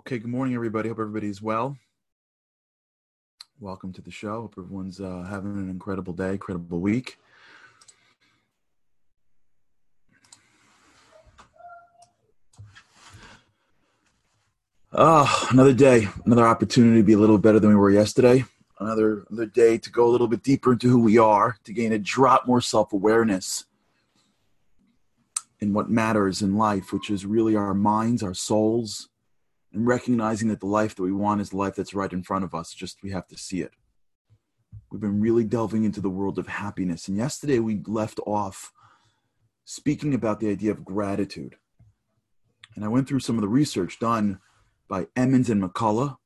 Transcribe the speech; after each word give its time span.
Okay, 0.00 0.18
good 0.18 0.30
morning, 0.30 0.54
everybody. 0.54 0.90
Hope 0.90 0.98
everybody's 0.98 1.40
well. 1.40 1.78
Welcome 3.58 3.94
to 3.94 4.02
the 4.02 4.10
show. 4.10 4.42
Hope 4.42 4.54
everyone's 4.58 5.00
uh, 5.00 5.26
having 5.28 5.52
an 5.52 5.70
incredible 5.70 6.12
day, 6.12 6.32
incredible 6.32 6.80
week. 6.80 7.18
Oh, 14.92 15.48
another 15.50 15.72
day, 15.72 16.08
another 16.26 16.46
opportunity 16.46 17.00
to 17.00 17.02
be 17.02 17.14
a 17.14 17.18
little 17.18 17.38
better 17.38 17.58
than 17.58 17.70
we 17.70 17.76
were 17.76 17.90
yesterday. 17.90 18.44
Another 18.78 19.24
another 19.30 19.46
day 19.46 19.78
to 19.78 19.90
go 19.90 20.06
a 20.06 20.12
little 20.12 20.28
bit 20.28 20.42
deeper 20.42 20.72
into 20.72 20.90
who 20.90 21.00
we 21.00 21.16
are, 21.16 21.56
to 21.64 21.72
gain 21.72 21.94
a 21.94 21.98
drop 21.98 22.46
more 22.46 22.60
self 22.60 22.92
awareness 22.92 23.64
in 25.60 25.72
what 25.72 25.88
matters 25.88 26.42
in 26.42 26.58
life, 26.58 26.92
which 26.92 27.08
is 27.08 27.24
really 27.24 27.56
our 27.56 27.72
minds, 27.72 28.22
our 28.22 28.34
souls, 28.34 29.08
recognizing 29.84 30.48
that 30.48 30.60
the 30.60 30.66
life 30.66 30.94
that 30.94 31.02
we 31.02 31.12
want 31.12 31.40
is 31.40 31.50
the 31.50 31.56
life 31.56 31.74
that's 31.74 31.94
right 31.94 32.12
in 32.12 32.22
front 32.22 32.44
of 32.44 32.54
us. 32.54 32.72
Just 32.72 33.02
we 33.02 33.10
have 33.10 33.26
to 33.28 33.36
see 33.36 33.60
it. 33.60 33.72
We've 34.90 35.00
been 35.00 35.20
really 35.20 35.44
delving 35.44 35.84
into 35.84 36.00
the 36.00 36.10
world 36.10 36.38
of 36.38 36.46
happiness. 36.46 37.08
And 37.08 37.16
yesterday 37.16 37.58
we 37.58 37.82
left 37.86 38.20
off 38.26 38.72
speaking 39.64 40.14
about 40.14 40.40
the 40.40 40.48
idea 40.48 40.70
of 40.70 40.84
gratitude. 40.84 41.56
And 42.74 42.84
I 42.84 42.88
went 42.88 43.08
through 43.08 43.20
some 43.20 43.36
of 43.36 43.42
the 43.42 43.48
research 43.48 43.98
done 43.98 44.38
by 44.88 45.08
Emmons 45.16 45.50
and 45.50 45.62
McCullough, 45.62 46.16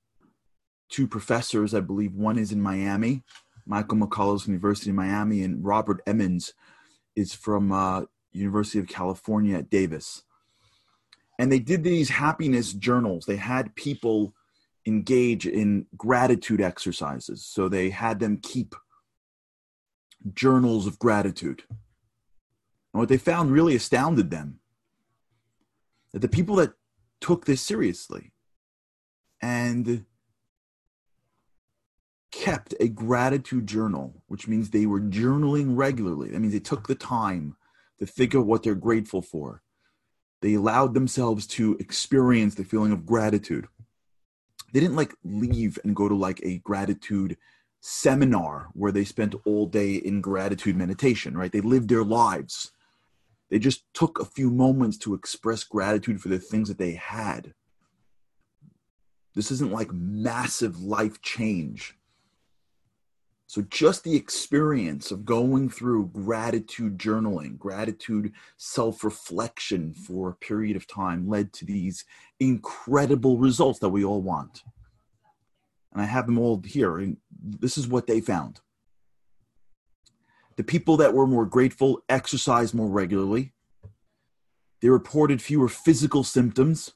two 0.91 1.06
professors, 1.06 1.74
I 1.74 1.80
believe 1.80 2.14
one 2.14 2.38
is 2.38 2.52
in 2.52 2.60
Miami, 2.60 3.22
Michael 3.66 3.98
McCullough's 3.98 4.46
University 4.46 4.91
of 4.91 4.96
Miami, 4.96 5.42
and 5.42 5.64
Robert 5.64 6.02
Emmons 6.06 6.52
is 7.16 7.34
from 7.34 7.72
uh, 7.72 8.02
University 8.32 8.78
of 8.78 8.88
California 8.88 9.56
at 9.56 9.70
Davis 9.70 10.24
and 11.40 11.50
they 11.50 11.58
did 11.58 11.82
these 11.82 12.10
happiness 12.10 12.72
journals 12.72 13.24
they 13.24 13.36
had 13.36 13.74
people 13.74 14.34
engage 14.86 15.47
in 15.47 15.86
gratitude 15.97 16.60
exercises 16.60 17.44
so 17.44 17.69
they 17.69 17.91
had 17.91 18.19
them 18.20 18.38
keep 18.42 18.74
journals 20.34 20.86
of 20.86 20.98
gratitude 20.98 21.62
and 22.92 23.00
what 23.00 23.08
they 23.08 23.16
found 23.16 23.52
really 23.52 23.74
astounded 23.74 24.30
them 24.30 24.60
that 26.12 26.20
the 26.20 26.28
people 26.28 26.56
that 26.56 26.72
took 27.20 27.44
this 27.44 27.62
seriously 27.62 28.32
and 29.41 30.04
kept 32.30 32.75
a 32.80 32.88
gratitude 32.88 33.66
journal, 33.66 34.22
which 34.27 34.47
means 34.47 34.70
they 34.70 34.86
were 34.86 35.00
journaling 35.00 35.77
regularly. 35.77 36.30
That 36.30 36.41
means 36.41 36.52
they 36.52 36.60
took 36.60 36.86
the 36.86 36.94
time 36.94 37.56
to 37.98 38.06
think 38.06 38.34
of 38.34 38.47
what 38.47 38.62
they're 38.62 38.75
grateful 38.75 39.22
for. 39.22 39.62
They 40.41 40.55
allowed 40.55 40.94
themselves 40.94 41.46
to 41.48 41.77
experience 41.78 42.55
the 42.55 42.64
feeling 42.64 42.92
of 42.92 43.06
gratitude. 43.06 43.66
They 44.72 44.80
didn't 44.80 44.97
like 44.97 45.14
leave 45.24 45.78
and 45.84 45.97
go 45.97 46.08
to 46.08 46.14
like 46.14 46.41
a 46.42 46.58
gratitude 46.58 47.36
seminar 47.80 48.69
where 48.74 48.92
they 48.92 49.05
spent 49.05 49.34
all 49.44 49.66
day 49.66 49.94
in 49.94 50.20
gratitude 50.20 50.77
meditation, 50.77 51.36
right? 51.36 51.50
They 51.50 51.60
lived 51.60 51.88
their 51.88 52.05
lives. 52.05 52.72
They 53.50 53.58
just 53.58 53.82
took 53.94 54.20
a 54.20 54.24
few 54.24 54.50
moments 54.50 54.97
to 54.98 55.14
express 55.14 55.64
gratitude 55.64 56.20
for 56.20 56.28
the 56.28 56.38
things 56.38 56.69
that 56.69 56.78
they 56.78 56.92
had. 56.92 57.54
This 59.34 59.50
isn't 59.50 59.72
like 59.72 59.92
massive 59.92 60.82
life 60.82 61.20
change. 61.22 61.97
So, 63.51 63.62
just 63.62 64.05
the 64.05 64.15
experience 64.15 65.11
of 65.11 65.25
going 65.25 65.70
through 65.70 66.11
gratitude 66.15 66.97
journaling, 66.98 67.59
gratitude 67.59 68.31
self 68.59 69.03
reflection 69.03 69.93
for 69.93 70.29
a 70.29 70.34
period 70.34 70.77
of 70.77 70.87
time 70.87 71.29
led 71.29 71.53
to 71.55 71.65
these 71.65 72.05
incredible 72.39 73.39
results 73.39 73.81
that 73.81 73.89
we 73.89 74.05
all 74.05 74.23
want. 74.23 74.62
And 75.93 76.01
I 76.01 76.05
have 76.05 76.27
them 76.27 76.39
all 76.39 76.62
here. 76.65 76.98
And 76.98 77.17
this 77.43 77.77
is 77.77 77.89
what 77.89 78.06
they 78.06 78.21
found. 78.21 78.60
The 80.55 80.62
people 80.62 80.97
that 80.99 81.12
were 81.12 81.27
more 81.27 81.44
grateful 81.44 82.05
exercised 82.09 82.72
more 82.72 82.89
regularly. 82.89 83.53
They 84.81 84.91
reported 84.91 85.43
fewer 85.43 85.69
physical 85.69 86.22
symptoms, 86.22 86.94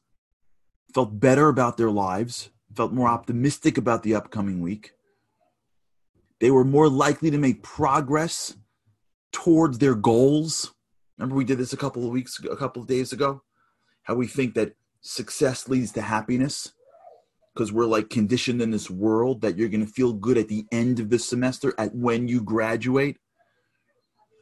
felt 0.95 1.19
better 1.19 1.49
about 1.49 1.79
their 1.79 1.91
lives, 1.91 2.51
felt 2.77 2.93
more 2.93 3.09
optimistic 3.09 3.77
about 3.77 4.05
the 4.05 4.15
upcoming 4.15 4.61
week 4.61 4.94
they 6.45 6.51
were 6.51 6.63
more 6.63 6.91
likely 6.91 7.31
to 7.31 7.39
make 7.39 7.63
progress 7.63 8.55
towards 9.33 9.79
their 9.79 9.95
goals. 9.95 10.75
Remember, 11.17 11.37
we 11.37 11.45
did 11.47 11.57
this 11.57 11.73
a 11.73 11.79
couple 11.79 12.05
of 12.05 12.11
weeks, 12.11 12.39
a 12.45 12.55
couple 12.55 12.83
of 12.83 12.87
days 12.87 13.15
ago. 13.15 13.43
How 14.03 14.15
we 14.15 14.27
think 14.27 14.53
that 14.53 14.75
success 15.01 15.71
leads 15.71 15.93
to 15.93 16.03
happiness 16.03 16.75
because 17.55 17.73
we're 17.73 17.87
like 17.87 18.11
conditioned 18.11 18.61
in 18.61 18.73
this 18.73 18.91
world 18.91 19.41
that 19.41 19.57
you're 19.57 19.71
going 19.71 19.87
to 19.87 19.91
feel 19.91 20.13
good 20.13 20.37
at 20.37 20.49
the 20.49 20.67
end 20.71 21.01
of 21.01 21.09
the 21.09 21.19
semester, 21.19 21.73
at 21.79 21.95
when 21.95 22.29
you 22.29 22.43
graduate, 22.43 23.17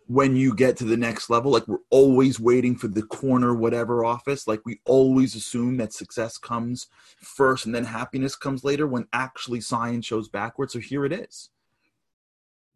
when 0.08 0.34
you 0.34 0.56
get 0.56 0.76
to 0.78 0.84
the 0.84 0.96
next 0.96 1.30
level. 1.30 1.52
Like 1.52 1.68
we're 1.68 1.86
always 1.90 2.40
waiting 2.40 2.74
for 2.74 2.88
the 2.88 3.04
corner, 3.04 3.54
whatever 3.54 4.04
office. 4.04 4.48
Like 4.48 4.62
we 4.66 4.80
always 4.86 5.36
assume 5.36 5.76
that 5.76 5.92
success 5.92 6.36
comes 6.36 6.88
first 7.20 7.64
and 7.64 7.72
then 7.72 7.84
happiness 7.84 8.34
comes 8.34 8.64
later 8.64 8.88
when 8.88 9.06
actually 9.12 9.60
science 9.60 10.04
shows 10.04 10.28
backwards. 10.28 10.72
So 10.72 10.80
here 10.80 11.04
it 11.04 11.12
is 11.12 11.50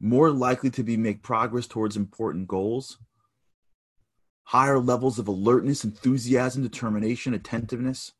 more 0.01 0.31
likely 0.31 0.71
to 0.71 0.83
be 0.83 0.97
make 0.97 1.23
progress 1.23 1.67
towards 1.67 1.97
important 1.97 2.49
goals, 2.49 2.99
higher 4.45 4.79
levels 4.79 5.19
of 5.19 5.29
alertness, 5.29 5.85
enthusiasm, 5.85 6.63
determination, 6.63 7.35
attentiveness. 7.35 8.13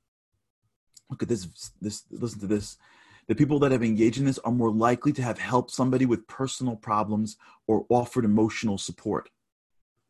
Look 1.11 1.23
at 1.23 1.29
this, 1.29 1.47
this 1.81 2.05
listen 2.11 2.41
to 2.41 2.47
this. 2.47 2.77
The 3.29 3.35
people 3.35 3.59
that 3.61 3.73
have 3.73 3.83
engaged 3.83 4.19
in 4.19 4.25
this 4.25 4.39
are 4.41 4.53
more 4.53 4.71
likely 4.71 5.13
to 5.15 5.23
have 5.23 5.39
helped 5.39 5.71
somebody 5.71 6.07
with 6.07 6.27
personal 6.27 6.77
problems 6.77 7.37
or 7.67 7.87
offered 7.89 8.25
emotional 8.25 8.79
support. 8.79 9.29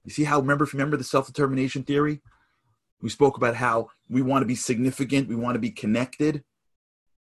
You 0.04 0.10
see 0.10 0.24
how 0.24 0.38
remember 0.38 0.64
if 0.64 0.72
you 0.72 0.78
remember 0.78 0.96
the 0.96 1.04
self-determination 1.04 1.82
theory? 1.82 2.20
We 3.02 3.10
spoke 3.10 3.36
about 3.36 3.56
how 3.56 3.90
we 4.08 4.22
want 4.22 4.42
to 4.42 4.46
be 4.46 4.54
significant, 4.54 5.28
we 5.28 5.36
want 5.36 5.54
to 5.54 5.60
be 5.60 5.70
connected. 5.70 6.44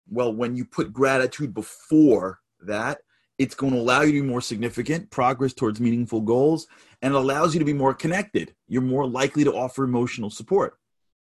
Well, 0.09 0.35
when 0.35 0.55
you 0.55 0.65
put 0.65 0.93
gratitude 0.93 1.55
before 1.55 2.41
that, 2.61 2.99
it's 3.39 3.55
going 3.55 3.73
to 3.73 3.79
allow 3.79 4.03
you 4.03 4.13
to 4.13 4.23
be 4.23 4.29
more 4.29 4.41
significant, 4.41 5.11
progress 5.11 5.53
towards 5.53 5.81
meaningful 5.81 6.21
goals, 6.21 6.67
and 7.03 7.15
it 7.15 7.17
allows 7.17 7.55
you 7.55 7.59
to 7.59 7.65
be 7.65 7.73
more 7.73 7.95
connected. 7.95 8.55
You're 8.69 8.83
more 8.83 9.07
likely 9.07 9.45
to 9.45 9.53
offer 9.53 9.85
emotional 9.85 10.31
support. 10.31 10.79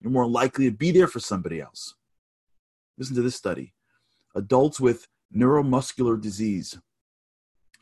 You're 0.00 0.12
more 0.12 0.28
likely 0.28 0.66
to 0.66 0.76
be 0.76 0.90
there 0.90 1.06
for 1.06 1.20
somebody 1.20 1.60
else. 1.60 1.94
Listen 2.98 3.16
to 3.16 3.22
this 3.22 3.36
study 3.36 3.72
adults 4.34 4.80
with 4.80 5.08
neuromuscular 5.34 6.20
disease. 6.20 6.78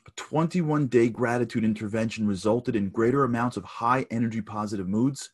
A 0.06 0.11
21 0.16 0.87
day 0.87 1.09
gratitude 1.09 1.65
intervention 1.65 2.27
resulted 2.27 2.77
in 2.77 2.91
greater 2.91 3.25
amounts 3.25 3.56
of 3.56 3.65
high 3.65 4.06
energy 4.11 4.41
positive 4.41 4.88
moods, 4.88 5.31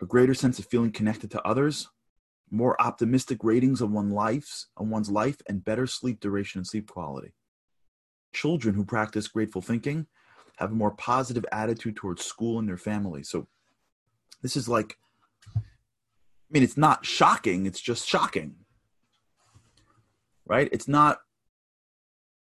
a 0.00 0.06
greater 0.06 0.34
sense 0.34 0.58
of 0.58 0.66
feeling 0.66 0.92
connected 0.92 1.30
to 1.30 1.46
others, 1.46 1.88
more 2.50 2.80
optimistic 2.80 3.38
ratings 3.42 3.80
on, 3.80 3.92
one 3.92 4.10
life's, 4.10 4.66
on 4.76 4.90
one's 4.90 5.10
life, 5.10 5.40
and 5.48 5.64
better 5.64 5.86
sleep 5.86 6.20
duration 6.20 6.58
and 6.58 6.66
sleep 6.66 6.90
quality. 6.90 7.32
Children 8.32 8.74
who 8.74 8.84
practice 8.84 9.28
grateful 9.28 9.62
thinking 9.62 10.06
have 10.56 10.72
a 10.72 10.74
more 10.74 10.90
positive 10.90 11.44
attitude 11.52 11.96
towards 11.96 12.24
school 12.24 12.58
and 12.58 12.68
their 12.68 12.76
family. 12.76 13.22
So 13.22 13.46
this 14.42 14.56
is 14.56 14.68
like, 14.68 14.96
I 15.56 15.60
mean, 16.50 16.62
it's 16.62 16.76
not 16.76 17.06
shocking, 17.06 17.66
it's 17.66 17.80
just 17.80 18.08
shocking. 18.08 18.56
Right? 20.46 20.68
It's 20.72 20.88
not, 20.88 21.18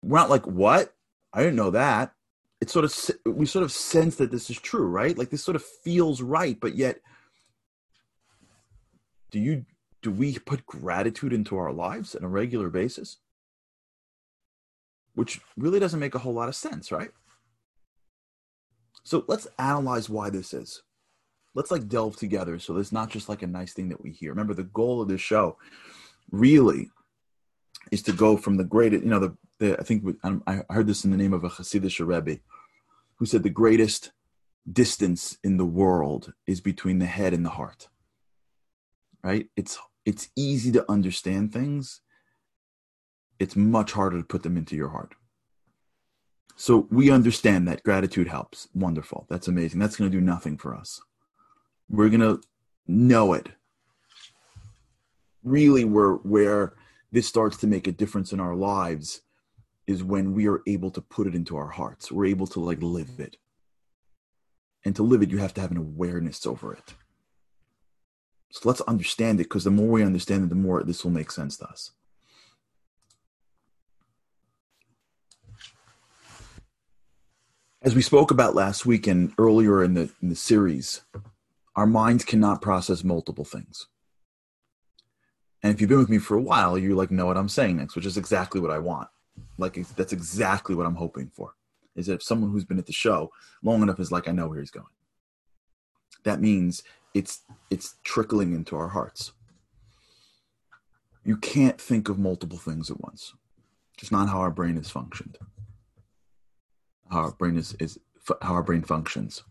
we're 0.03 0.19
not 0.19 0.31
like, 0.31 0.47
what? 0.47 0.95
I 1.33 1.41
didn't 1.41 1.57
know 1.57 1.71
that. 1.71 2.13
It's 2.61 2.73
sort 2.73 2.85
of, 2.85 3.35
we 3.35 3.47
sort 3.47 3.65
of 3.65 3.73
sense 3.73 4.17
that 4.17 4.31
this 4.31 4.51
is 4.51 4.59
true, 4.59 4.87
right? 4.87 5.17
Like 5.17 5.31
this 5.31 5.45
sort 5.45 5.57
of 5.57 5.65
feels 5.65 6.23
right, 6.23 6.59
but 6.61 6.77
yet, 6.77 7.01
do 9.31 9.39
you, 9.39 9.65
do 10.03 10.11
we 10.11 10.39
put 10.39 10.67
gratitude 10.67 11.33
into 11.33 11.57
our 11.57 11.73
lives 11.73 12.15
on 12.15 12.25
a 12.25 12.29
regular 12.29 12.69
basis? 12.69 13.19
Which 15.15 15.41
really 15.57 15.81
doesn't 15.81 16.01
make 16.01 16.15
a 16.15 16.19
whole 16.19 16.33
lot 16.33 16.49
of 16.49 16.55
sense, 16.55 16.93
right? 16.93 17.11
So 19.03 19.25
let's 19.29 19.49
analyze 19.59 20.09
why 20.09 20.31
this 20.31 20.53
is. 20.55 20.83
Let's 21.55 21.71
like 21.71 21.89
delve 21.89 22.17
together 22.17 22.59
so 22.59 22.77
it's 22.77 22.93
not 22.93 23.11
just 23.11 23.29
like 23.29 23.43
a 23.43 23.47
nice 23.47 23.73
thing 23.73 23.89
that 23.89 24.03
we 24.03 24.13
hear. 24.13 24.31
Remember, 24.31 24.55
the 24.55 24.63
goal 24.63 25.03
of 25.03 25.09
this 25.09 25.21
show 25.21 25.59
really 26.31 26.91
is 27.91 28.03
to 28.03 28.13
go 28.13 28.37
from 28.37 28.57
the 28.57 28.65
greatest, 28.65 29.03
you 29.03 29.11
know, 29.11 29.19
the, 29.19 29.37
the 29.59 29.79
I 29.81 29.83
think 29.83 30.05
I 30.47 30.63
heard 30.71 30.87
this 30.87 31.05
in 31.05 31.11
the 31.11 31.17
name 31.17 31.33
of 31.33 31.43
a 31.45 31.49
Hasidic 31.49 32.07
Rebbe 32.07 32.41
who 33.17 33.27
said 33.27 33.43
the 33.43 33.51
greatest 33.51 34.13
distance 34.71 35.39
in 35.43 35.57
the 35.57 35.65
world 35.65 36.33
is 36.47 36.61
between 36.61 36.99
the 36.99 37.07
head 37.07 37.35
and 37.35 37.45
the 37.45 37.51
heart. 37.51 37.89
Right? 39.25 39.49
It's 39.57 39.79
it's 40.07 40.29
easy 40.37 40.73
to 40.73 40.91
understand 40.91 41.53
things 41.53 42.01
it's 43.41 43.57
much 43.57 43.93
harder 43.93 44.19
to 44.19 44.25
put 44.25 44.45
them 44.45 44.57
into 44.59 44.77
your 44.77 44.91
heart. 44.91 45.15
So 46.57 46.87
we 46.91 47.11
understand 47.11 47.69
that 47.69 47.83
gratitude 47.85 48.29
helps. 48.29 48.69
Wonderful. 48.75 49.27
That's 49.31 49.49
amazing. 49.49 49.81
That's 49.81 49.97
going 49.97 50.11
to 50.11 50.17
do 50.19 50.23
nothing 50.25 50.59
for 50.59 50.77
us. 50.77 51.01
We're 51.89 52.11
going 52.11 52.21
to 52.21 52.41
know 52.87 53.33
it. 53.35 53.49
really 55.43 55.85
where 55.85 56.15
where 56.15 56.75
this 57.13 57.27
starts 57.27 57.57
to 57.59 57.67
make 57.67 57.87
a 57.87 57.93
difference 57.93 58.33
in 58.33 58.41
our 58.41 58.55
lives 58.55 59.23
is 59.87 60.05
when 60.05 60.35
we 60.35 60.49
are 60.49 60.63
able 60.67 60.91
to 60.93 61.01
put 61.01 61.27
it 61.27 61.35
into 61.35 61.57
our 61.57 61.69
hearts. 61.69 62.13
We're 62.13 62.27
able 62.27 62.47
to 62.49 62.61
like 62.61 62.83
live 62.83 63.19
it. 63.19 63.37
And 64.85 64.97
to 64.97 65.03
live 65.03 65.23
it, 65.23 65.31
you 65.31 65.39
have 65.39 65.55
to 65.55 65.61
have 65.61 65.73
an 65.73 65.77
awareness 65.77 66.47
over 66.47 66.73
it. 66.75 66.95
So 68.53 68.69
let's 68.69 68.81
understand 68.83 69.41
it 69.41 69.45
because 69.45 69.65
the 69.65 69.71
more 69.71 69.89
we 69.89 70.05
understand 70.05 70.45
it, 70.45 70.49
the 70.51 70.55
more 70.55 70.83
this 70.83 71.05
will 71.05 71.13
make 71.13 71.31
sense 71.31 71.57
to 71.59 71.67
us. 71.67 71.93
As 77.83 77.95
we 77.95 78.03
spoke 78.03 78.31
about 78.31 78.55
last 78.55 78.85
week 78.85 79.07
and 79.07 79.33
earlier 79.39 79.83
in 79.83 79.95
the, 79.95 80.11
in 80.21 80.29
the 80.29 80.37
series, 80.37 81.01
our 81.75 81.87
minds 81.87 82.27
cannot 82.27 82.61
process 82.61 83.03
multiple 83.03 83.45
things. 83.45 83.87
And 85.63 85.73
if 85.73 85.81
you've 85.81 85.89
been 85.89 85.99
with 85.99 86.11
me 86.11 86.19
for 86.19 86.37
a 86.37 86.43
while, 86.43 86.77
you 86.77 86.95
like 86.95 87.11
know 87.11 87.25
what 87.25 87.39
I'm 87.39 87.49
saying 87.49 87.79
next, 87.79 87.97
which 87.97 88.05
is 88.05 88.19
exactly 88.19 88.61
what 88.61 88.71
I 88.71 88.79
want. 88.79 89.09
Like 89.57 89.87
that's 89.97 90.13
exactly 90.13 90.75
what 90.75 90.85
I'm 90.85 90.95
hoping 90.95 91.31
for. 91.35 91.55
Is 91.97 92.07
that 92.07 92.17
if 92.17 92.23
someone 92.23 92.51
who's 92.51 92.67
been 92.67 92.79
at 92.79 92.85
the 92.85 92.93
show 92.93 93.31
long 93.63 93.81
enough 93.81 93.99
is 93.99 94.13
like, 94.13 94.29
I 94.29 94.33
know 94.33 94.49
where 94.49 94.61
he's 94.61 94.71
going. 94.71 94.87
That 96.25 96.41
means 96.41 96.83
it's 97.15 97.41
it's 97.71 97.95
trickling 98.05 98.53
into 98.53 98.77
our 98.77 98.89
hearts. 98.89 99.33
You 101.25 101.39
can't 101.39 101.81
think 101.81 102.11
of 102.11 102.19
multiple 102.19 102.59
things 102.59 102.91
at 102.91 103.01
once. 103.01 103.33
Just 103.97 104.13
not 104.13 104.29
how 104.29 104.41
our 104.41 104.51
brain 104.51 104.77
is 104.77 104.91
functioned. 104.91 105.39
How 107.11 107.21
our 107.21 107.33
brain 107.33 107.57
is, 107.57 107.75
is 107.81 107.99
how 108.43 108.55
our 108.55 108.63
brain 108.63 108.83
functions. 108.83 109.43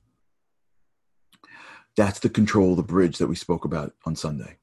That's 1.95 2.19
the 2.19 2.29
control 2.29 2.75
the 2.75 2.83
bridge 2.83 3.17
that 3.17 3.27
we 3.27 3.35
spoke 3.35 3.65
about 3.65 3.93
on 4.05 4.15
Sunday. 4.15 4.57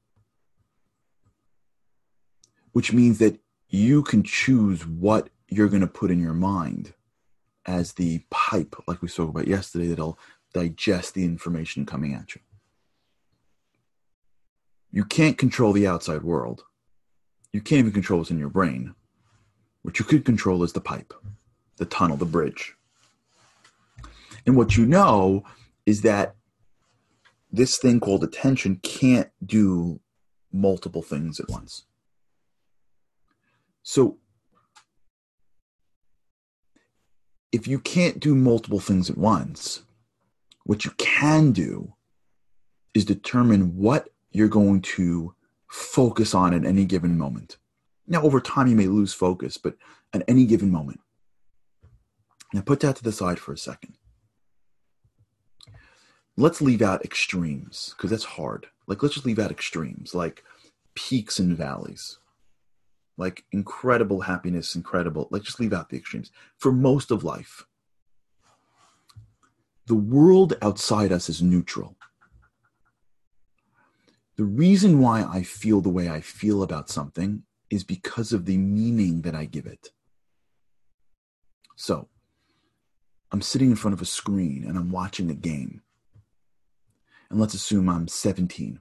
Which 2.71 2.93
means 2.93 3.19
that 3.19 3.39
you 3.69 4.01
can 4.03 4.23
choose 4.23 4.85
what 4.85 5.29
you're 5.47 5.69
going 5.69 5.81
to 5.81 5.87
put 5.87 6.11
in 6.11 6.19
your 6.19 6.33
mind 6.33 6.93
as 7.65 7.93
the 7.93 8.23
pipe, 8.29 8.75
like 8.87 9.01
we 9.01 9.09
spoke 9.09 9.29
about 9.29 9.47
yesterday, 9.47 9.87
that'll 9.87 10.17
digest 10.53 11.13
the 11.13 11.25
information 11.25 11.85
coming 11.85 12.13
at 12.13 12.33
you. 12.33 12.41
You 14.91 15.03
can't 15.03 15.37
control 15.37 15.73
the 15.73 15.85
outside 15.85 16.23
world. 16.23 16.63
You 17.51 17.61
can't 17.61 17.79
even 17.79 17.91
control 17.91 18.19
what's 18.19 18.31
in 18.31 18.39
your 18.39 18.49
brain. 18.49 18.95
What 19.81 19.99
you 19.99 20.05
could 20.05 20.25
control 20.25 20.63
is 20.63 20.73
the 20.73 20.81
pipe, 20.81 21.13
the 21.75 21.85
tunnel, 21.85 22.17
the 22.17 22.25
bridge. 22.25 22.76
And 24.47 24.55
what 24.55 24.77
you 24.77 24.85
know 24.85 25.43
is 25.85 26.01
that 26.01 26.35
this 27.51 27.77
thing 27.77 27.99
called 27.99 28.23
attention 28.23 28.79
can't 28.81 29.29
do 29.45 29.99
multiple 30.51 31.01
things 31.01 31.39
at 31.39 31.49
once. 31.49 31.85
So 33.83 34.17
if 37.51 37.67
you 37.67 37.79
can't 37.79 38.19
do 38.19 38.35
multiple 38.35 38.79
things 38.79 39.09
at 39.09 39.17
once, 39.17 39.83
what 40.63 40.85
you 40.85 40.91
can 40.97 41.51
do 41.51 41.93
is 42.93 43.05
determine 43.05 43.77
what 43.77 44.09
you're 44.31 44.47
going 44.47 44.81
to 44.81 45.33
focus 45.67 46.33
on 46.33 46.53
at 46.53 46.65
any 46.65 46.85
given 46.85 47.17
moment. 47.17 47.57
Now, 48.07 48.21
over 48.21 48.39
time, 48.39 48.67
you 48.67 48.75
may 48.75 48.87
lose 48.87 49.13
focus, 49.13 49.57
but 49.57 49.75
at 50.13 50.23
any 50.27 50.45
given 50.45 50.71
moment. 50.71 51.01
Now, 52.53 52.61
put 52.61 52.79
that 52.79 52.95
to 52.97 53.03
the 53.03 53.11
side 53.11 53.39
for 53.39 53.51
a 53.51 53.57
second. 53.57 53.97
Let's 56.37 56.61
leave 56.61 56.81
out 56.81 57.03
extremes 57.03 57.93
because 57.97 58.11
that's 58.11 58.23
hard. 58.23 58.67
Like, 58.85 59.01
let's 59.01 59.15
just 59.15 59.25
leave 59.25 59.39
out 59.39 59.51
extremes 59.51 60.13
like 60.13 60.43
peaks 60.95 61.39
and 61.39 61.57
valleys 61.57 62.19
like 63.17 63.45
incredible 63.51 64.21
happiness, 64.21 64.75
incredible. 64.75 65.27
Like 65.31 65.43
just 65.43 65.59
leave 65.59 65.73
out 65.73 65.89
the 65.89 65.97
extremes. 65.97 66.31
For 66.59 66.71
most 66.71 67.11
of 67.11 67.23
life, 67.23 67.65
the 69.87 69.95
world 69.95 70.53
outside 70.61 71.11
us 71.11 71.27
is 71.27 71.41
neutral. 71.41 71.95
The 74.35 74.43
reason 74.43 74.99
why 74.99 75.23
I 75.23 75.41
feel 75.41 75.81
the 75.81 75.89
way 75.89 76.09
I 76.09 76.21
feel 76.21 76.61
about 76.61 76.89
something 76.89 77.43
is 77.71 77.83
because 77.83 78.31
of 78.33 78.45
the 78.45 78.57
meaning 78.57 79.21
that 79.23 79.33
I 79.33 79.45
give 79.45 79.65
it. 79.65 79.89
So, 81.75 82.07
I'm 83.31 83.41
sitting 83.41 83.71
in 83.71 83.75
front 83.75 83.93
of 83.93 84.01
a 84.01 84.05
screen 84.05 84.63
and 84.63 84.77
I'm 84.77 84.91
watching 84.91 85.31
a 85.31 85.35
game. 85.35 85.81
And 87.29 87.39
let's 87.39 87.53
assume 87.53 87.89
I'm 87.89 88.07
17. 88.07 88.79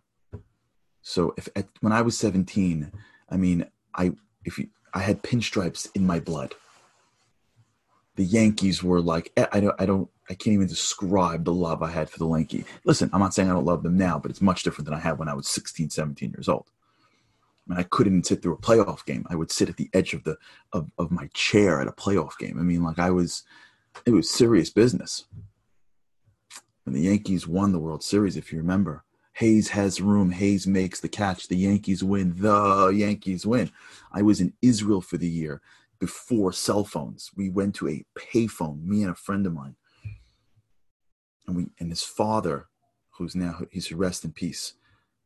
So, 1.03 1.35
if 1.37 1.49
at, 1.55 1.69
when 1.81 1.93
I 1.93 2.03
was 2.03 2.19
17, 2.19 2.91
I 3.31 3.37
mean, 3.37 3.67
I 3.95 4.13
if 4.45 4.59
you, 4.59 4.69
I 4.93 5.01
had 5.01 5.23
pinstripes 5.23 5.89
in 5.95 6.07
my 6.07 6.21
blood. 6.21 6.55
The 8.17 8.25
Yankees 8.25 8.83
were 8.83 9.01
like 9.01 9.33
eh, 9.37 9.47
I 9.53 9.61
don't 9.61 9.81
I 9.81 9.87
don't 9.87 10.09
I 10.29 10.35
can't 10.35 10.55
even 10.55 10.67
describe 10.67 11.45
the 11.45 11.53
love 11.53 11.83
I 11.83 11.91
had 11.91 12.11
for 12.11 12.19
the 12.19 12.29
Yankee. 12.29 12.65
Listen, 12.85 13.11
I'm 13.13 13.21
not 13.21 13.35
saying 13.35 13.51
I 13.51 13.53
don't 13.53 13.65
love 13.65 13.83
them 13.83 13.97
now, 13.97 14.19
but 14.19 14.31
it's 14.31 14.41
much 14.41 14.63
different 14.63 14.87
than 14.87 14.95
I 14.95 15.01
had 15.01 15.19
when 15.19 15.29
I 15.29 15.35
was 15.35 15.47
16, 15.49 15.91
17 15.91 16.31
years 16.31 16.49
old. 16.49 16.71
I 17.69 17.73
mean, 17.73 17.79
I 17.79 17.83
couldn't 17.85 18.27
sit 18.27 18.43
through 18.43 18.55
a 18.55 18.59
playoff 18.59 19.05
game. 19.05 19.27
I 19.29 19.35
would 19.35 19.51
sit 19.51 19.69
at 19.69 19.77
the 19.77 19.91
edge 19.93 20.15
of 20.15 20.25
the 20.25 20.37
of, 20.73 20.91
of 20.99 21.11
my 21.11 21.29
chair 21.35 21.81
at 21.81 21.89
a 21.89 21.93
playoff 21.93 22.39
game. 22.39 22.59
I 22.59 22.63
mean, 22.63 22.83
like 22.83 22.99
I 22.99 23.11
was 23.11 23.43
it 24.05 24.13
was 24.13 24.31
serious 24.31 24.71
business. 24.71 25.27
When 26.87 26.95
the 26.95 27.01
Yankees 27.01 27.49
won 27.49 27.73
the 27.73 27.81
World 27.81 28.05
Series, 28.05 28.37
if 28.37 28.53
you 28.53 28.59
remember, 28.59 29.03
Hayes 29.33 29.71
has 29.71 30.01
room. 30.01 30.31
Hayes 30.31 30.69
makes 30.69 31.01
the 31.01 31.09
catch. 31.09 31.49
The 31.49 31.57
Yankees 31.57 32.05
win. 32.05 32.35
The 32.37 32.93
Yankees 32.95 33.45
win. 33.45 33.73
I 34.13 34.23
was 34.23 34.41
in 34.41 34.53
Israel 34.63 35.01
for 35.01 35.17
the 35.17 35.29
year 35.29 35.61
before 35.99 36.53
cell 36.53 36.85
phones. 36.85 37.33
We 37.35 37.51
went 37.51 37.75
to 37.77 37.89
a 37.89 38.05
payphone, 38.17 38.85
me 38.85 39.03
and 39.03 39.11
a 39.11 39.17
friend 39.17 39.47
of 39.47 39.53
mine. 39.53 39.75
And 41.49 41.57
we 41.57 41.67
and 41.81 41.91
his 41.91 42.05
father, 42.05 42.69
who's 43.11 43.35
now 43.35 43.63
he's 43.73 43.91
rest 43.91 44.25
in 44.25 44.31
peace, 44.31 44.75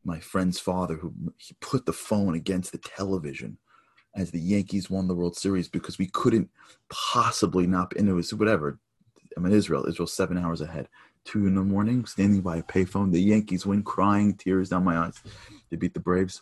my 0.03 0.19
friend's 0.19 0.59
father, 0.59 0.95
who 0.95 1.13
he 1.37 1.55
put 1.61 1.85
the 1.85 1.93
phone 1.93 2.33
against 2.33 2.71
the 2.71 2.79
television 2.79 3.59
as 4.15 4.31
the 4.31 4.39
Yankees 4.39 4.89
won 4.89 5.07
the 5.07 5.15
World 5.15 5.37
Series 5.37 5.67
because 5.67 5.99
we 5.99 6.07
couldn't 6.07 6.49
possibly 6.89 7.67
not. 7.67 7.95
And 7.95 8.09
it 8.09 8.13
was 8.13 8.33
whatever. 8.33 8.79
I'm 9.37 9.45
in 9.45 9.53
Israel. 9.53 9.85
Israel's 9.87 10.13
seven 10.13 10.37
hours 10.37 10.61
ahead 10.61 10.87
two 11.23 11.47
in 11.47 11.55
the 11.55 11.61
morning, 11.61 12.05
standing 12.05 12.41
by 12.41 12.57
a 12.57 12.63
payphone. 12.63 13.11
The 13.11 13.21
Yankees 13.21 13.65
win, 13.65 13.83
crying, 13.83 14.33
tears 14.35 14.69
down 14.69 14.83
my 14.83 14.97
eyes. 14.97 15.21
They 15.69 15.77
beat 15.77 15.93
the 15.93 15.99
Braves. 15.99 16.41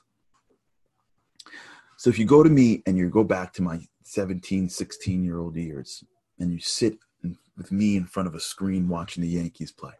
So 1.97 2.09
if 2.09 2.17
you 2.17 2.25
go 2.25 2.43
to 2.43 2.49
me 2.49 2.81
and 2.85 2.97
you 2.97 3.09
go 3.09 3.23
back 3.23 3.53
to 3.53 3.61
my 3.61 3.81
17, 4.03 4.69
16 4.69 5.23
year 5.23 5.37
old 5.37 5.55
years 5.55 6.03
and 6.39 6.51
you 6.51 6.59
sit 6.59 6.97
with 7.57 7.71
me 7.71 7.97
in 7.97 8.05
front 8.05 8.27
of 8.27 8.35
a 8.35 8.39
screen 8.39 8.87
watching 8.87 9.21
the 9.21 9.29
Yankees 9.29 9.71
play 9.71 9.91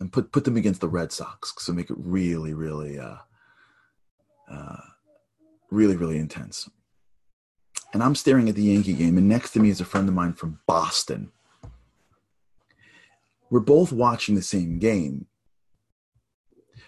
and 0.00 0.12
put, 0.12 0.32
put 0.32 0.44
them 0.44 0.56
against 0.56 0.80
the 0.80 0.88
Red 0.88 1.12
Sox. 1.12 1.54
So 1.58 1.72
make 1.72 1.90
it 1.90 1.96
really, 1.98 2.52
really, 2.52 2.98
uh, 2.98 3.16
uh, 4.50 4.80
really, 5.70 5.94
really 5.94 6.18
intense. 6.18 6.68
And 7.92 8.02
I'm 8.02 8.14
staring 8.14 8.48
at 8.48 8.54
the 8.54 8.62
Yankee 8.62 8.92
game, 8.92 9.18
and 9.18 9.28
next 9.28 9.50
to 9.52 9.60
me 9.60 9.68
is 9.68 9.80
a 9.80 9.84
friend 9.84 10.08
of 10.08 10.14
mine 10.14 10.32
from 10.32 10.60
Boston 10.66 11.32
we're 13.50 13.60
both 13.60 13.92
watching 13.92 14.36
the 14.36 14.42
same 14.42 14.78
game, 14.78 15.26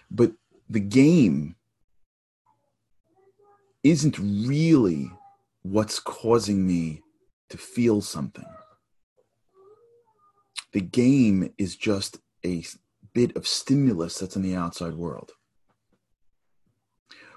but 0.09 0.31
the 0.69 0.79
game 0.79 1.55
isn't 3.83 4.17
really 4.17 5.11
what's 5.61 5.99
causing 5.99 6.65
me 6.65 7.01
to 7.49 7.57
feel 7.57 8.01
something. 8.01 8.45
The 10.71 10.81
game 10.81 11.53
is 11.57 11.75
just 11.75 12.19
a 12.45 12.63
bit 13.13 13.35
of 13.35 13.47
stimulus 13.47 14.17
that's 14.17 14.37
in 14.37 14.41
the 14.41 14.55
outside 14.55 14.93
world. 14.93 15.33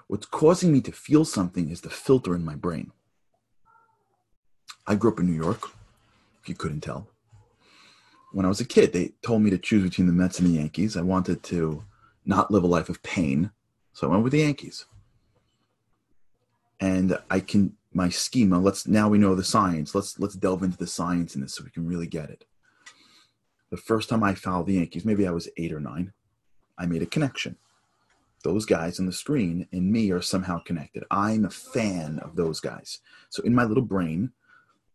What's 0.06 0.26
causing 0.26 0.72
me 0.72 0.80
to 0.82 0.92
feel 0.92 1.24
something 1.24 1.68
is 1.68 1.80
the 1.80 1.90
filter 1.90 2.36
in 2.36 2.44
my 2.44 2.54
brain. 2.54 2.92
I 4.86 4.94
grew 4.94 5.12
up 5.12 5.20
in 5.20 5.26
New 5.26 5.32
York, 5.32 5.68
if 6.42 6.48
you 6.48 6.54
couldn't 6.54 6.80
tell 6.80 7.08
when 8.36 8.44
I 8.44 8.50
was 8.50 8.60
a 8.60 8.66
kid, 8.66 8.92
they 8.92 9.12
told 9.22 9.40
me 9.40 9.48
to 9.48 9.56
choose 9.56 9.82
between 9.82 10.06
the 10.06 10.12
Mets 10.12 10.38
and 10.38 10.46
the 10.46 10.58
Yankees. 10.58 10.94
I 10.94 11.00
wanted 11.00 11.42
to 11.44 11.84
not 12.26 12.50
live 12.50 12.64
a 12.64 12.66
life 12.66 12.90
of 12.90 13.02
pain, 13.02 13.50
so 13.94 14.06
I 14.06 14.10
went 14.10 14.24
with 14.24 14.32
the 14.32 14.40
Yankees. 14.40 14.84
And 16.78 17.18
I 17.30 17.40
can 17.40 17.78
my 17.94 18.10
schema. 18.10 18.58
Let's 18.58 18.86
now 18.86 19.08
we 19.08 19.16
know 19.16 19.34
the 19.34 19.42
science. 19.42 19.94
Let's 19.94 20.18
let's 20.18 20.34
delve 20.34 20.62
into 20.62 20.76
the 20.76 20.86
science 20.86 21.34
in 21.34 21.40
this 21.40 21.54
so 21.54 21.64
we 21.64 21.70
can 21.70 21.86
really 21.86 22.06
get 22.06 22.28
it. 22.28 22.44
The 23.70 23.78
first 23.78 24.10
time 24.10 24.22
I 24.22 24.34
followed 24.34 24.66
the 24.66 24.74
Yankees, 24.74 25.06
maybe 25.06 25.26
I 25.26 25.30
was 25.30 25.48
eight 25.56 25.72
or 25.72 25.80
nine, 25.80 26.12
I 26.76 26.84
made 26.84 27.00
a 27.00 27.06
connection. 27.06 27.56
Those 28.44 28.66
guys 28.66 29.00
on 29.00 29.06
the 29.06 29.12
screen 29.12 29.66
and 29.72 29.90
me 29.90 30.10
are 30.10 30.20
somehow 30.20 30.58
connected. 30.58 31.04
I'm 31.10 31.46
a 31.46 31.50
fan 31.50 32.18
of 32.18 32.36
those 32.36 32.60
guys. 32.60 32.98
So 33.30 33.42
in 33.44 33.54
my 33.54 33.64
little 33.64 33.82
brain, 33.82 34.32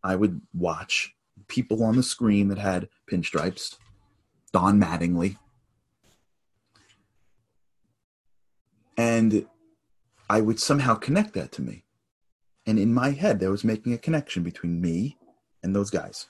I 0.03 0.15
would 0.15 0.41
watch 0.53 1.15
people 1.47 1.83
on 1.83 1.95
the 1.95 2.03
screen 2.03 2.47
that 2.47 2.57
had 2.57 2.89
pinstripes, 3.09 3.77
Don 4.51 4.79
Mattingly. 4.79 5.37
And 8.97 9.45
I 10.29 10.41
would 10.41 10.59
somehow 10.59 10.95
connect 10.95 11.33
that 11.33 11.51
to 11.53 11.61
me. 11.61 11.83
And 12.65 12.77
in 12.79 12.93
my 12.93 13.11
head, 13.11 13.43
I 13.43 13.49
was 13.49 13.63
making 13.63 13.93
a 13.93 13.97
connection 13.97 14.43
between 14.43 14.79
me 14.79 15.17
and 15.63 15.75
those 15.75 15.89
guys. 15.89 16.27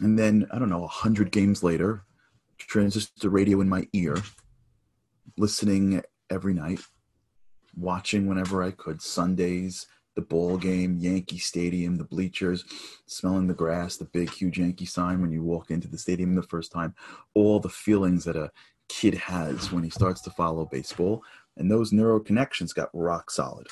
And 0.00 0.18
then, 0.18 0.46
I 0.52 0.58
don't 0.58 0.70
know, 0.70 0.84
a 0.84 0.88
hundred 0.88 1.32
games 1.32 1.62
later, 1.62 2.04
transistor 2.56 3.28
radio 3.28 3.60
in 3.60 3.68
my 3.68 3.88
ear, 3.92 4.16
listening 5.36 6.02
every 6.30 6.54
night, 6.54 6.80
watching 7.76 8.26
whenever 8.26 8.62
I 8.62 8.70
could, 8.70 9.02
Sundays, 9.02 9.86
the 10.18 10.22
ball 10.22 10.56
game, 10.56 10.98
Yankee 10.98 11.38
Stadium, 11.38 11.94
the 11.94 12.02
bleachers, 12.02 12.64
smelling 13.06 13.46
the 13.46 13.54
grass, 13.54 13.96
the 13.96 14.04
big, 14.06 14.28
huge 14.28 14.58
Yankee 14.58 14.84
sign 14.84 15.20
when 15.20 15.30
you 15.30 15.44
walk 15.44 15.70
into 15.70 15.86
the 15.86 15.96
stadium 15.96 16.34
the 16.34 16.42
first 16.42 16.72
time, 16.72 16.92
all 17.34 17.60
the 17.60 17.68
feelings 17.68 18.24
that 18.24 18.34
a 18.34 18.50
kid 18.88 19.14
has 19.14 19.70
when 19.70 19.84
he 19.84 19.90
starts 19.90 20.20
to 20.22 20.30
follow 20.30 20.64
baseball. 20.64 21.22
And 21.56 21.70
those 21.70 21.92
neural 21.92 22.18
connections 22.18 22.72
got 22.72 22.88
rock 22.92 23.30
solid. 23.30 23.68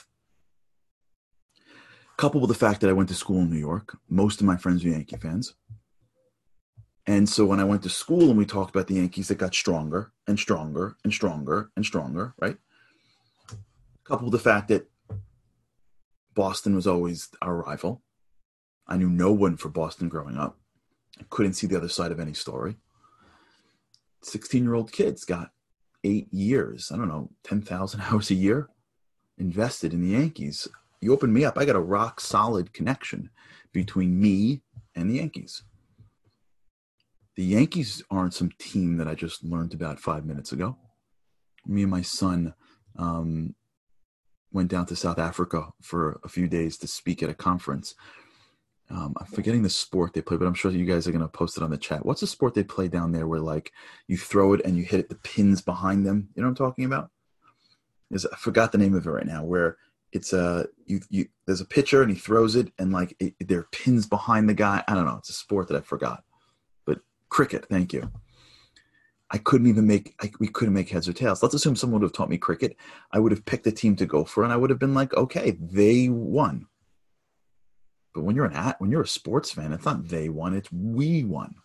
Coupled 2.17 2.43
with 2.43 2.49
the 2.49 2.67
fact 2.67 2.81
that 2.81 2.91
I 2.91 2.93
went 2.93 3.09
to 3.09 3.17
school 3.17 3.41
in 3.41 3.51
New 3.51 3.59
York, 3.59 3.99
most 4.09 4.41
of 4.41 4.47
my 4.47 4.57
friends 4.57 4.85
were 4.85 4.91
Yankee 4.91 5.17
fans. 5.17 5.55
And 7.09 7.29
so 7.29 7.45
when 7.45 7.59
I 7.59 7.65
went 7.65 7.83
to 7.83 7.89
school 7.89 8.29
and 8.29 8.39
we 8.39 8.47
talked 8.47 8.71
about 8.71 8.87
the 8.87 8.95
Yankees, 8.95 9.33
it 9.33 9.39
got 9.39 9.53
stronger 9.53 10.13
and 10.29 10.39
stronger 10.39 10.97
and 11.03 11.13
stronger 11.13 11.73
and 11.75 11.85
stronger, 11.85 12.35
right? 12.39 12.57
Coupled 14.05 14.33
with 14.33 14.41
the 14.41 14.49
fact 14.49 14.69
that 14.69 14.89
Boston 16.37 16.77
was 16.77 16.87
always 16.87 17.29
our 17.43 17.57
rival. 17.57 18.03
I 18.87 18.97
knew 18.99 19.09
no 19.09 19.33
one 19.33 19.57
for 19.57 19.71
Boston 19.71 20.09
growing 20.09 20.37
up. 20.37 20.59
I 21.19 21.25
couldn't 21.31 21.55
see 21.55 21.67
the 21.67 21.79
other 21.79 21.89
side 21.89 22.13
of 22.13 22.21
any 22.21 22.35
story. 22.35 22.77
16 24.23 24.63
year 24.63 24.75
old 24.75 24.93
kids 24.93 25.25
got 25.25 25.51
eight 26.05 26.33
years, 26.33 26.93
I 26.93 26.97
don't 26.97 27.09
know, 27.09 27.31
10,000 27.45 28.01
hours 28.13 28.31
a 28.31 28.35
year 28.35 28.69
invested 29.39 29.93
in 29.93 30.03
the 30.03 30.11
Yankees. 30.11 30.69
You 31.01 31.13
open 31.13 31.33
me 31.33 31.45
up, 31.45 31.59
I 31.59 31.65
got 31.65 31.77
a 31.77 31.81
rock 31.81 32.21
solid 32.21 32.73
connection 32.73 33.31
between 33.73 34.21
me 34.21 34.63
and 34.95 35.11
the 35.11 35.15
Yankees. 35.15 35.63
The 37.35 37.45
Yankees 37.45 38.03
aren't 38.11 38.35
some 38.35 38.51
team 38.59 38.97
that 38.99 39.09
I 39.09 39.15
just 39.15 39.45
learned 39.45 39.75
about 39.75 40.01
five 40.01 40.25
minutes 40.25 40.53
ago. 40.53 40.77
Me 41.67 41.83
and 41.83 41.91
my 41.91 42.03
son 42.03 42.55
um, 42.99 43.55
went 44.57 44.71
down 44.71 44.87
to 44.87 44.97
South 44.97 45.19
Africa 45.19 45.69
for 45.83 46.19
a 46.25 46.29
few 46.29 46.49
days 46.49 46.77
to 46.79 46.89
speak 46.89 47.23
at 47.23 47.29
a 47.29 47.35
conference. 47.35 47.95
Um, 48.89 49.15
I'm 49.21 49.27
forgetting 49.27 49.63
the 49.63 49.71
sport 49.71 50.15
they 50.15 50.23
play, 50.23 50.37
but 50.37 50.47
I'm 50.47 50.55
sure 50.55 50.71
you 50.71 50.87
guys 50.87 51.07
are 51.07 51.13
going 51.13 51.21
to 51.21 51.29
post 51.29 51.57
it 51.57 51.63
on 51.63 51.71
the 51.71 51.77
chat. 51.77 52.07
What's 52.07 52.23
the 52.23 52.27
sport 52.27 52.55
they 52.55 52.65
play 52.65 52.89
down 52.89 53.13
there 53.13 53.27
where 53.27 53.41
like 53.41 53.73
you 54.09 54.17
throw 54.17 54.55
it 54.55 54.63
and 54.65 54.77
you 54.77 54.85
hit 54.85 55.01
it, 55.01 55.09
the 55.09 55.17
pins 55.17 55.61
behind 55.61 56.07
them? 56.07 56.29
You 56.35 56.43
know 56.43 56.49
what 56.49 56.61
I'm 56.61 56.67
talking 56.67 56.85
about? 56.87 57.11
Is 58.11 58.27
I 58.27 58.37
forgot 58.37 58.73
the 58.73 58.79
name 58.79 58.95
of 58.95 59.07
it 59.07 59.11
right 59.11 59.27
now. 59.27 59.45
Where 59.45 59.77
it's 60.13 60.33
a 60.33 60.67
you 60.87 61.01
you 61.11 61.27
there's 61.47 61.61
a 61.61 61.67
pitcher 61.67 62.03
and 62.03 62.11
he 62.11 62.17
throws 62.17 62.55
it 62.55 62.73
and 62.79 62.93
like 62.93 63.15
it, 63.19 63.35
there 63.41 63.59
are 63.59 63.69
pins 63.73 64.07
behind 64.07 64.49
the 64.49 64.55
guy. 64.55 64.83
I 64.89 64.95
don't 64.95 65.05
know. 65.05 65.17
It's 65.19 65.31
a 65.31 65.35
sport 65.35 65.69
that 65.69 65.77
I 65.77 65.81
forgot. 65.81 66.23
But 66.87 67.01
cricket. 67.29 67.67
Thank 67.69 67.93
you. 67.93 68.11
I 69.31 69.39
couldn't 69.39 69.67
even 69.67 69.87
make 69.87 70.15
I, 70.21 70.31
we 70.39 70.49
couldn't 70.49 70.75
make 70.75 70.89
heads 70.89 71.09
or 71.09 71.13
tails. 71.13 71.43
Let's 71.43 71.55
assume 71.55 71.77
someone 71.77 72.01
would 72.01 72.07
have 72.07 72.13
taught 72.13 72.31
me 72.31 72.39
cricket. 72.39 72.77
I 73.11 73.19
would 73.19 73.33
have 73.33 73.45
picked 73.45 73.67
a 73.67 73.73
team 73.73 73.97
to 73.97 74.07
go 74.07 74.25
for, 74.25 74.45
and 74.45 74.53
I 74.53 74.57
would 74.57 74.71
have 74.71 74.79
been 74.79 74.95
like, 74.95 75.15
okay, 75.15 75.53
they 75.61 76.09
won. 76.09 76.67
But 78.15 78.23
when 78.23 78.37
you're 78.37 78.47
an 78.47 78.55
at 78.55 78.81
when 78.81 78.91
you're 78.91 79.03
a 79.03 79.07
sports 79.07 79.51
fan, 79.51 79.73
it's 79.73 79.85
not 79.85 80.09
they 80.09 80.29
won, 80.29 80.55
it's 80.55 80.73
we 80.73 81.25
won. 81.25 81.57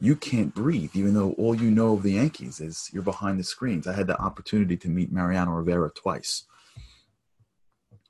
You 0.00 0.16
can't 0.16 0.52
breathe, 0.52 0.90
even 0.94 1.14
though 1.14 1.32
all 1.32 1.54
you 1.54 1.70
know 1.70 1.94
of 1.94 2.02
the 2.02 2.14
Yankees 2.14 2.58
is 2.58 2.90
you're 2.92 3.04
behind 3.04 3.38
the 3.38 3.44
screens. 3.44 3.86
I 3.86 3.92
had 3.92 4.08
the 4.08 4.20
opportunity 4.20 4.76
to 4.78 4.88
meet 4.88 5.12
Mariano 5.12 5.52
Rivera 5.52 5.90
twice. 5.90 6.44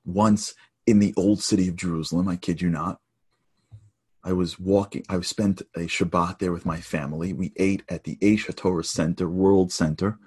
Once 0.06 0.54
in 0.86 1.00
the 1.00 1.12
old 1.16 1.42
city 1.42 1.68
of 1.68 1.76
Jerusalem, 1.76 2.28
I 2.28 2.36
kid 2.36 2.62
you 2.62 2.70
not, 2.70 3.01
I 4.24 4.32
was 4.32 4.58
walking, 4.58 5.04
I 5.08 5.20
spent 5.20 5.62
a 5.74 5.80
Shabbat 5.80 6.38
there 6.38 6.52
with 6.52 6.64
my 6.64 6.80
family. 6.80 7.32
We 7.32 7.52
ate 7.56 7.82
at 7.88 8.04
the 8.04 8.16
Aish 8.16 8.46
HaTorah 8.46 8.84
Center, 8.84 9.28
World 9.28 9.72
Center. 9.72 10.18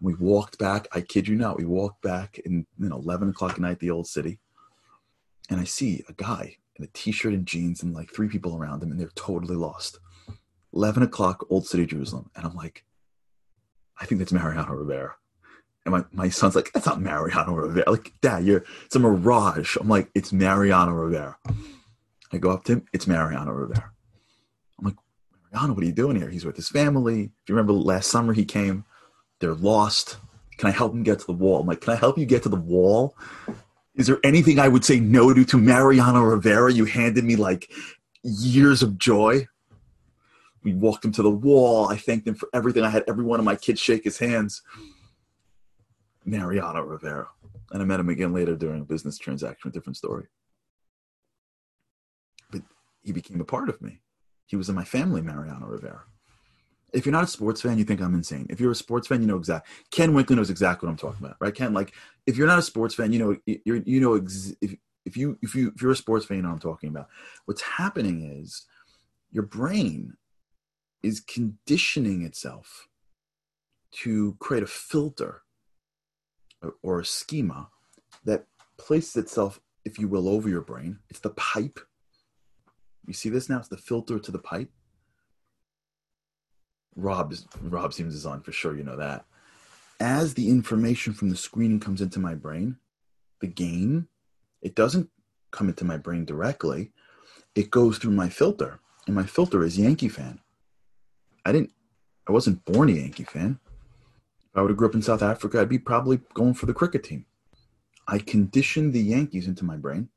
We 0.00 0.14
walked 0.14 0.58
back, 0.58 0.88
I 0.92 1.02
kid 1.02 1.28
you 1.28 1.36
not, 1.36 1.58
we 1.58 1.64
walked 1.64 2.02
back 2.02 2.38
in 2.38 2.66
you 2.78 2.88
know, 2.88 2.96
11 2.96 3.30
o'clock 3.30 3.52
at 3.52 3.60
night, 3.60 3.78
the 3.78 3.90
old 3.90 4.06
city. 4.06 4.38
And 5.50 5.60
I 5.60 5.64
see 5.64 6.02
a 6.08 6.12
guy 6.12 6.56
in 6.76 6.84
a 6.84 6.88
t 6.88 7.12
shirt 7.12 7.34
and 7.34 7.46
jeans 7.46 7.82
and 7.82 7.94
like 7.94 8.12
three 8.12 8.28
people 8.28 8.56
around 8.56 8.82
him, 8.82 8.90
and 8.90 9.00
they're 9.00 9.08
totally 9.14 9.56
lost. 9.56 9.98
11 10.74 11.02
o'clock, 11.02 11.46
Old 11.48 11.66
City, 11.66 11.86
Jerusalem. 11.86 12.30
And 12.36 12.44
I'm 12.44 12.54
like, 12.54 12.84
I 13.98 14.04
think 14.04 14.18
that's 14.18 14.32
Mariano 14.32 14.74
Rivera. 14.74 15.14
And 15.86 15.94
my, 15.94 16.04
my 16.12 16.28
son's 16.28 16.56
like, 16.56 16.70
that's 16.72 16.84
not 16.84 17.00
Mariano 17.00 17.54
Rivera. 17.54 17.90
Like, 17.90 18.12
Dad, 18.20 18.44
you're 18.44 18.64
it's 18.84 18.96
a 18.96 18.98
mirage. 18.98 19.76
I'm 19.80 19.88
like, 19.88 20.10
it's 20.14 20.32
Mariano 20.32 20.92
Rivera. 20.92 21.36
I 22.32 22.38
go 22.38 22.50
up 22.50 22.64
to 22.64 22.74
him, 22.74 22.86
it's 22.92 23.06
Mariano 23.06 23.52
Rivera. 23.52 23.90
I'm 24.78 24.84
like, 24.84 24.96
Mariano, 25.52 25.74
what 25.74 25.82
are 25.82 25.86
you 25.86 25.92
doing 25.92 26.16
here? 26.16 26.28
He's 26.28 26.44
with 26.44 26.56
his 26.56 26.68
family. 26.68 27.22
If 27.22 27.48
you 27.48 27.54
remember 27.54 27.72
last 27.72 28.10
summer 28.10 28.32
he 28.32 28.44
came, 28.44 28.84
they're 29.40 29.54
lost. 29.54 30.18
Can 30.58 30.68
I 30.68 30.72
help 30.72 30.92
him 30.92 31.02
get 31.02 31.20
to 31.20 31.26
the 31.26 31.32
wall? 31.32 31.60
I'm 31.60 31.66
like, 31.66 31.80
can 31.80 31.92
I 31.92 31.96
help 31.96 32.18
you 32.18 32.26
get 32.26 32.42
to 32.44 32.48
the 32.48 32.56
wall? 32.56 33.16
Is 33.94 34.06
there 34.06 34.18
anything 34.24 34.58
I 34.58 34.68
would 34.68 34.84
say 34.84 35.00
no 35.00 35.32
to 35.32 35.44
to 35.44 35.56
Mariano 35.56 36.22
Rivera? 36.22 36.72
You 36.72 36.84
handed 36.84 37.24
me 37.24 37.36
like 37.36 37.70
years 38.22 38.82
of 38.82 38.98
joy. 38.98 39.46
We 40.62 40.74
walked 40.74 41.04
him 41.04 41.12
to 41.12 41.22
the 41.22 41.30
wall. 41.30 41.88
I 41.88 41.96
thanked 41.96 42.26
him 42.26 42.34
for 42.34 42.48
everything. 42.52 42.82
I 42.82 42.90
had 42.90 43.04
every 43.06 43.24
one 43.24 43.38
of 43.38 43.44
my 43.44 43.54
kids 43.54 43.80
shake 43.80 44.04
his 44.04 44.18
hands. 44.18 44.62
Mariano 46.24 46.82
Rivera. 46.82 47.28
And 47.70 47.82
I 47.82 47.84
met 47.84 48.00
him 48.00 48.08
again 48.08 48.32
later 48.32 48.56
during 48.56 48.82
a 48.82 48.84
business 48.84 49.18
transaction, 49.18 49.68
a 49.68 49.72
different 49.72 49.96
story 49.96 50.26
he 53.06 53.12
became 53.12 53.40
a 53.40 53.44
part 53.44 53.68
of 53.68 53.80
me. 53.80 54.00
He 54.46 54.56
was 54.56 54.68
in 54.68 54.74
my 54.74 54.84
family, 54.84 55.22
Mariano 55.22 55.66
Rivera. 55.66 56.02
If 56.92 57.06
you're 57.06 57.12
not 57.12 57.24
a 57.24 57.28
sports 57.28 57.62
fan, 57.62 57.78
you 57.78 57.84
think 57.84 58.00
I'm 58.00 58.14
insane. 58.14 58.46
If 58.50 58.60
you're 58.60 58.72
a 58.72 58.76
sports 58.76 59.06
fan, 59.06 59.20
you 59.20 59.26
know 59.28 59.36
exactly. 59.36 59.72
Ken 59.90 60.12
Winkler 60.12 60.36
knows 60.36 60.50
exactly 60.50 60.86
what 60.86 60.90
I'm 60.90 60.98
talking 60.98 61.24
about, 61.24 61.36
right? 61.40 61.54
Ken, 61.54 61.72
like, 61.72 61.94
if 62.26 62.36
you're 62.36 62.46
not 62.46 62.58
a 62.58 62.62
sports 62.62 62.94
fan, 62.94 63.12
you 63.12 63.18
know, 63.18 63.36
you're, 63.64 63.76
you 63.76 64.00
know, 64.00 64.14
ex- 64.14 64.54
if 64.60 64.74
if 65.04 65.16
you 65.16 65.38
if 65.40 65.54
you 65.54 65.72
if 65.74 65.80
you're 65.80 65.92
a 65.92 65.96
sports 65.96 66.26
fan, 66.26 66.38
you 66.38 66.42
know 66.42 66.50
I'm 66.50 66.58
talking 66.58 66.88
about. 66.88 67.08
What's 67.44 67.62
happening 67.62 68.40
is 68.40 68.66
your 69.30 69.44
brain 69.44 70.14
is 71.02 71.20
conditioning 71.20 72.22
itself 72.22 72.88
to 74.02 74.36
create 74.40 74.64
a 74.64 74.66
filter 74.66 75.42
or 76.82 77.00
a 77.00 77.04
schema 77.04 77.68
that 78.24 78.46
places 78.78 79.16
itself, 79.16 79.60
if 79.84 79.98
you 79.98 80.08
will, 80.08 80.28
over 80.28 80.48
your 80.48 80.62
brain. 80.62 80.98
It's 81.08 81.20
the 81.20 81.30
pipe 81.30 81.78
you 83.06 83.14
see 83.14 83.28
this 83.28 83.48
now? 83.48 83.58
It's 83.58 83.68
the 83.68 83.76
filter 83.76 84.18
to 84.18 84.30
the 84.30 84.38
pipe. 84.38 84.70
Rob, 86.94 87.34
Rob 87.62 87.92
seems 87.92 88.14
is 88.14 88.26
on 88.26 88.40
for 88.40 88.52
sure. 88.52 88.76
You 88.76 88.84
know 88.84 88.96
that. 88.96 89.26
As 90.00 90.34
the 90.34 90.48
information 90.48 91.12
from 91.12 91.30
the 91.30 91.36
screening 91.36 91.80
comes 91.80 92.00
into 92.00 92.18
my 92.18 92.34
brain, 92.34 92.76
the 93.40 93.46
game, 93.46 94.08
it 94.62 94.74
doesn't 94.74 95.10
come 95.50 95.68
into 95.68 95.84
my 95.84 95.96
brain 95.96 96.24
directly. 96.24 96.92
It 97.54 97.70
goes 97.70 97.98
through 97.98 98.12
my 98.12 98.28
filter, 98.28 98.80
and 99.06 99.14
my 99.14 99.24
filter 99.24 99.62
is 99.62 99.78
Yankee 99.78 100.08
fan. 100.08 100.40
I 101.44 101.52
didn't. 101.52 101.72
I 102.28 102.32
wasn't 102.32 102.64
born 102.64 102.88
a 102.88 102.92
Yankee 102.92 103.24
fan. 103.24 103.58
If 104.50 104.58
I 104.58 104.62
would 104.62 104.70
have 104.70 104.76
grew 104.76 104.88
up 104.88 104.94
in 104.94 105.02
South 105.02 105.22
Africa, 105.22 105.60
I'd 105.60 105.68
be 105.68 105.78
probably 105.78 106.20
going 106.34 106.54
for 106.54 106.66
the 106.66 106.74
cricket 106.74 107.04
team. 107.04 107.26
I 108.08 108.18
conditioned 108.18 108.92
the 108.92 109.02
Yankees 109.02 109.46
into 109.46 109.64
my 109.64 109.76
brain 109.76 110.08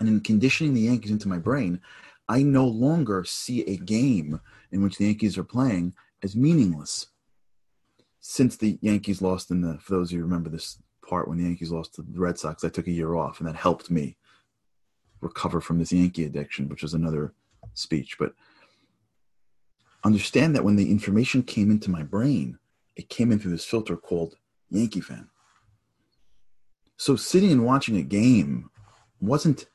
and 0.00 0.08
in 0.08 0.20
conditioning 0.20 0.74
the 0.74 0.80
Yankees 0.80 1.10
into 1.10 1.28
my 1.28 1.38
brain, 1.38 1.80
I 2.28 2.42
no 2.42 2.66
longer 2.66 3.22
see 3.24 3.62
a 3.64 3.76
game 3.76 4.40
in 4.72 4.82
which 4.82 4.96
the 4.96 5.04
Yankees 5.04 5.36
are 5.36 5.44
playing 5.44 5.94
as 6.22 6.34
meaningless. 6.34 7.08
Since 8.20 8.56
the 8.56 8.78
Yankees 8.80 9.22
lost 9.22 9.50
in 9.50 9.60
the, 9.60 9.78
for 9.78 9.94
those 9.94 10.08
of 10.08 10.12
you 10.12 10.18
who 10.18 10.24
remember 10.24 10.50
this 10.50 10.78
part 11.06 11.28
when 11.28 11.38
the 11.38 11.44
Yankees 11.44 11.70
lost 11.70 11.94
to 11.94 12.02
the 12.02 12.18
Red 12.18 12.38
Sox, 12.38 12.64
I 12.64 12.68
took 12.68 12.86
a 12.86 12.92
year 12.92 13.14
off, 13.14 13.40
and 13.40 13.48
that 13.48 13.56
helped 13.56 13.90
me 13.90 14.16
recover 15.20 15.60
from 15.60 15.78
this 15.78 15.92
Yankee 15.92 16.24
addiction, 16.24 16.68
which 16.68 16.82
is 16.82 16.94
another 16.94 17.34
speech. 17.74 18.16
But 18.18 18.32
understand 20.04 20.54
that 20.56 20.64
when 20.64 20.76
the 20.76 20.90
information 20.90 21.42
came 21.42 21.70
into 21.70 21.90
my 21.90 22.02
brain, 22.02 22.58
it 22.96 23.08
came 23.08 23.32
in 23.32 23.38
through 23.38 23.52
this 23.52 23.64
filter 23.64 23.96
called 23.96 24.36
Yankee 24.70 25.00
fan. 25.00 25.28
So 26.96 27.16
sitting 27.16 27.50
and 27.50 27.64
watching 27.64 27.96
a 27.96 28.02
game 28.02 28.70
wasn't 29.20 29.66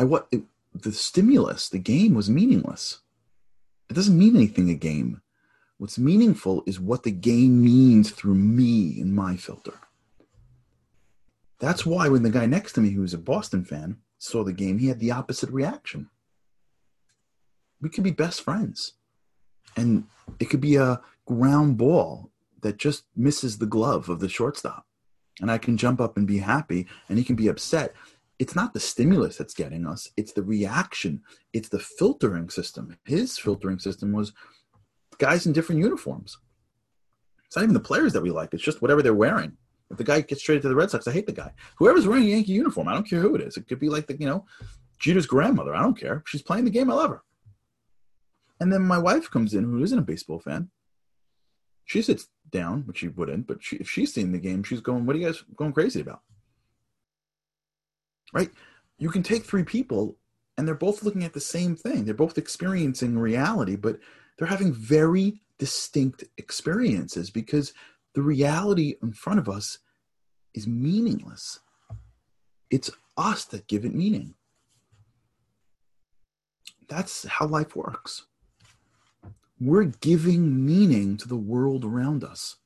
I 0.00 0.04
what 0.04 0.28
it, 0.32 0.44
the 0.74 0.92
stimulus, 0.92 1.68
the 1.68 1.78
game 1.78 2.14
was 2.14 2.30
meaningless. 2.30 3.00
It 3.90 3.92
doesn't 3.92 4.18
mean 4.18 4.34
anything. 4.34 4.70
A 4.70 4.74
game. 4.74 5.20
What's 5.76 5.98
meaningful 5.98 6.62
is 6.64 6.80
what 6.80 7.02
the 7.02 7.10
game 7.10 7.62
means 7.62 8.10
through 8.10 8.36
me 8.36 8.98
and 8.98 9.14
my 9.14 9.36
filter. 9.36 9.78
That's 11.58 11.84
why 11.84 12.08
when 12.08 12.22
the 12.22 12.30
guy 12.30 12.46
next 12.46 12.72
to 12.74 12.80
me, 12.80 12.92
who 12.92 13.02
was 13.02 13.12
a 13.12 13.18
Boston 13.18 13.62
fan, 13.62 13.98
saw 14.16 14.42
the 14.42 14.54
game, 14.54 14.78
he 14.78 14.88
had 14.88 15.00
the 15.00 15.10
opposite 15.10 15.50
reaction. 15.50 16.08
We 17.82 17.90
could 17.90 18.04
be 18.04 18.10
best 18.10 18.40
friends, 18.40 18.94
and 19.76 20.04
it 20.38 20.46
could 20.46 20.62
be 20.62 20.76
a 20.76 21.02
ground 21.26 21.76
ball 21.76 22.30
that 22.62 22.78
just 22.78 23.04
misses 23.14 23.58
the 23.58 23.66
glove 23.66 24.08
of 24.08 24.20
the 24.20 24.30
shortstop. 24.30 24.86
And 25.42 25.50
I 25.50 25.58
can 25.58 25.76
jump 25.76 26.00
up 26.00 26.16
and 26.16 26.26
be 26.26 26.38
happy 26.38 26.86
and 27.08 27.18
he 27.18 27.24
can 27.24 27.36
be 27.36 27.48
upset. 27.48 27.94
It's 28.40 28.56
not 28.56 28.72
the 28.72 28.80
stimulus 28.80 29.36
that's 29.36 29.52
getting 29.52 29.86
us, 29.86 30.08
it's 30.16 30.32
the 30.32 30.42
reaction, 30.42 31.20
it's 31.52 31.68
the 31.68 31.78
filtering 31.78 32.48
system. 32.48 32.96
His 33.04 33.38
filtering 33.38 33.78
system 33.78 34.12
was 34.12 34.32
guys 35.18 35.44
in 35.44 35.52
different 35.52 35.82
uniforms. 35.82 36.38
It's 37.44 37.54
not 37.54 37.64
even 37.64 37.74
the 37.74 37.80
players 37.80 38.14
that 38.14 38.22
we 38.22 38.30
like, 38.30 38.54
it's 38.54 38.62
just 38.62 38.80
whatever 38.80 39.02
they're 39.02 39.12
wearing. 39.12 39.58
If 39.90 39.98
the 39.98 40.04
guy 40.04 40.22
gets 40.22 40.40
traded 40.40 40.62
to 40.62 40.70
the 40.70 40.74
Red 40.74 40.90
Sox, 40.90 41.06
I 41.06 41.12
hate 41.12 41.26
the 41.26 41.32
guy. 41.32 41.52
Whoever's 41.76 42.06
wearing 42.06 42.24
a 42.24 42.28
Yankee 42.28 42.52
uniform, 42.52 42.88
I 42.88 42.94
don't 42.94 43.06
care 43.06 43.20
who 43.20 43.34
it 43.34 43.42
is. 43.42 43.58
It 43.58 43.68
could 43.68 43.78
be 43.78 43.90
like 43.90 44.06
the, 44.06 44.16
you 44.16 44.26
know, 44.26 44.46
Jeter's 44.98 45.26
grandmother. 45.26 45.74
I 45.74 45.82
don't 45.82 46.00
care. 46.00 46.22
She's 46.26 46.40
playing 46.40 46.64
the 46.64 46.70
game, 46.70 46.90
I 46.90 46.94
love 46.94 47.10
her. 47.10 47.22
And 48.58 48.72
then 48.72 48.82
my 48.82 48.98
wife 48.98 49.30
comes 49.30 49.52
in, 49.52 49.64
who 49.64 49.82
isn't 49.82 49.98
a 49.98 50.02
baseball 50.02 50.40
fan. 50.40 50.70
She 51.84 52.00
sits 52.00 52.28
down, 52.50 52.84
which 52.86 53.00
she 53.00 53.08
wouldn't, 53.08 53.46
but 53.46 53.62
she, 53.62 53.76
if 53.76 53.90
she's 53.90 54.14
seen 54.14 54.32
the 54.32 54.38
game, 54.38 54.62
she's 54.62 54.80
going, 54.80 55.04
What 55.04 55.14
are 55.14 55.18
you 55.18 55.26
guys 55.26 55.44
going 55.56 55.74
crazy 55.74 56.00
about? 56.00 56.22
Right? 58.32 58.50
You 58.98 59.10
can 59.10 59.22
take 59.22 59.44
three 59.44 59.64
people 59.64 60.16
and 60.56 60.66
they're 60.66 60.74
both 60.74 61.02
looking 61.02 61.24
at 61.24 61.32
the 61.32 61.40
same 61.40 61.74
thing. 61.74 62.04
They're 62.04 62.14
both 62.14 62.38
experiencing 62.38 63.18
reality, 63.18 63.76
but 63.76 63.98
they're 64.36 64.48
having 64.48 64.72
very 64.72 65.40
distinct 65.58 66.24
experiences 66.38 67.30
because 67.30 67.72
the 68.14 68.22
reality 68.22 68.96
in 69.02 69.12
front 69.12 69.38
of 69.38 69.48
us 69.48 69.78
is 70.54 70.66
meaningless. 70.66 71.60
It's 72.70 72.90
us 73.16 73.44
that 73.46 73.68
give 73.68 73.84
it 73.84 73.94
meaning. 73.94 74.34
That's 76.88 77.26
how 77.26 77.46
life 77.46 77.76
works. 77.76 78.26
We're 79.60 79.84
giving 79.84 80.64
meaning 80.64 81.16
to 81.18 81.28
the 81.28 81.36
world 81.36 81.84
around 81.84 82.24
us. 82.24 82.56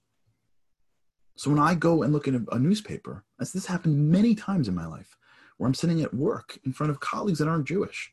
So 1.37 1.50
when 1.50 1.59
I 1.59 1.75
go 1.75 2.02
and 2.02 2.12
look 2.12 2.28
at 2.28 2.35
a, 2.35 2.59
newspaper, 2.59 3.25
as 3.40 3.52
this 3.52 3.66
happened 3.66 4.11
many 4.11 4.35
times 4.35 4.68
in 4.68 4.75
my 4.75 4.87
life, 4.87 5.16
where 5.57 5.67
I'm 5.67 5.75
sitting 5.75 6.03
at 6.03 6.15
work 6.15 6.59
in 6.65 6.73
front 6.73 6.91
of 6.91 7.01
colleagues 7.01 7.39
that 7.39 7.49
aren't 7.49 7.69
Jewish, 7.69 8.13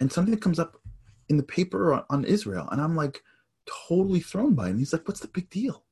and 0.00 0.12
something 0.12 0.36
comes 0.38 0.58
up 0.58 0.80
in 1.28 1.36
the 1.36 1.42
paper 1.42 1.94
on, 1.94 2.04
on 2.10 2.24
Israel, 2.24 2.68
and 2.70 2.80
I'm 2.80 2.96
like 2.96 3.22
totally 3.88 4.20
thrown 4.20 4.54
by 4.54 4.66
it. 4.66 4.70
And 4.70 4.78
he's 4.78 4.92
like, 4.92 5.06
"What's 5.06 5.20
the 5.20 5.28
big 5.28 5.50
deal?" 5.50 5.84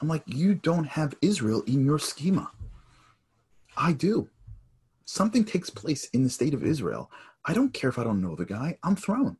I'm 0.00 0.08
like, 0.08 0.22
"You 0.26 0.54
don't 0.54 0.86
have 0.86 1.14
Israel 1.20 1.62
in 1.66 1.84
your 1.84 1.98
schema." 1.98 2.50
I 3.76 3.92
do. 3.92 4.28
Something 5.04 5.44
takes 5.44 5.68
place 5.68 6.06
in 6.10 6.22
the 6.22 6.30
state 6.30 6.54
of 6.54 6.64
Israel. 6.64 7.10
I 7.44 7.52
don't 7.52 7.74
care 7.74 7.90
if 7.90 7.98
I 7.98 8.04
don't 8.04 8.22
know 8.22 8.34
the 8.34 8.46
guy. 8.46 8.78
I'm 8.82 8.96
thrown 8.96 9.36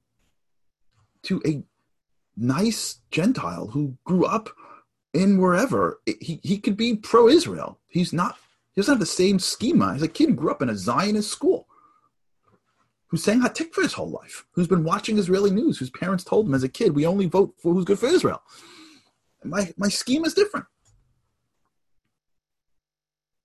to 1.23 1.41
a 1.47 1.65
nice 2.37 3.01
Gentile 3.11 3.69
who 3.69 3.97
grew 4.05 4.25
up 4.25 4.51
in 5.13 5.39
wherever. 5.39 6.01
He, 6.21 6.41
he 6.43 6.59
could 6.59 6.77
be 6.77 6.97
pro 6.97 7.29
Israel. 7.29 7.79
He's 7.87 8.13
not, 8.13 8.37
he 8.75 8.81
doesn't 8.81 8.93
have 8.93 9.01
the 9.01 9.07
same 9.07 9.39
schema. 9.39 9.93
He's 9.93 10.03
a 10.03 10.09
kid 10.09 10.31
who 10.31 10.35
grew 10.35 10.51
up 10.51 10.63
in 10.63 10.71
a 10.71 10.77
Zionist 10.77 11.31
school 11.31 11.69
who's 13.15 13.23
saying 13.23 13.43
Hatikva 13.43 13.83
his 13.83 13.93
whole 13.93 14.11
life, 14.11 14.45
who's 14.53 14.67
been 14.67 14.83
watching 14.83 15.19
Israeli 15.19 15.53
news, 15.53 15.79
whose 15.79 15.91
parents 15.91 16.25
told 16.25 16.49
him 16.49 16.55
as 16.55 16.65
a 16.65 16.69
kid, 16.69 16.97
we 16.97 17.07
only 17.07 17.27
vote 17.27 17.55
for 17.63 17.73
who's 17.73 17.85
good 17.85 18.01
for 18.01 18.07
Israel. 18.07 18.43
My, 19.45 19.73
my 19.77 19.89
schema 19.89 20.27
is 20.27 20.35
different. 20.35 20.67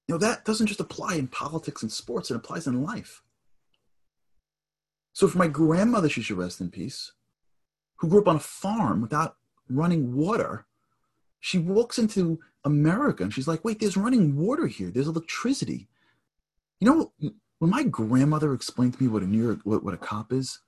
You 0.07 0.15
know, 0.15 0.19
that 0.19 0.43
doesn't 0.43 0.65
just 0.65 0.79
apply 0.79 1.17
in 1.17 1.27
politics 1.27 1.83
and 1.83 1.91
sports, 1.91 2.31
it 2.31 2.35
applies 2.35 2.65
in 2.65 2.81
life. 2.81 3.21
So 5.13 5.27
for 5.27 5.37
my 5.37 5.47
grandmother, 5.47 6.09
she 6.09 6.23
should 6.23 6.39
rest 6.39 6.61
in 6.61 6.71
peace, 6.71 7.11
who 7.97 8.09
grew 8.09 8.21
up 8.21 8.27
on 8.27 8.37
a 8.37 8.39
farm 8.39 9.01
without 9.01 9.35
running 9.69 10.15
water, 10.15 10.65
she 11.39 11.57
walks 11.57 11.97
into 11.97 12.39
America 12.63 13.23
and 13.23 13.33
she's 13.33 13.47
like, 13.47 13.63
wait, 13.63 13.79
there's 13.79 13.97
running 13.97 14.35
water 14.35 14.67
here. 14.67 14.89
There's 14.89 15.07
electricity. 15.07 15.87
You 16.79 16.89
know, 16.89 17.31
when 17.59 17.71
my 17.71 17.83
grandmother 17.83 18.53
explained 18.53 18.93
to 18.93 19.03
me 19.03 19.09
what 19.09 19.23
a 19.23 19.27
New 19.27 19.43
York, 19.43 19.59
what, 19.63 19.83
what 19.83 19.93
a 19.93 19.97
cop 19.97 20.31
is, 20.31 20.61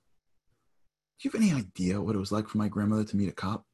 do 1.20 1.28
you 1.28 1.30
have 1.30 1.40
any 1.40 1.52
idea 1.52 2.00
what 2.00 2.14
it 2.14 2.18
was 2.18 2.32
like 2.32 2.48
for 2.48 2.58
my 2.58 2.68
grandmother 2.68 3.04
to 3.04 3.16
meet 3.16 3.28
a 3.28 3.32
cop? 3.32 3.64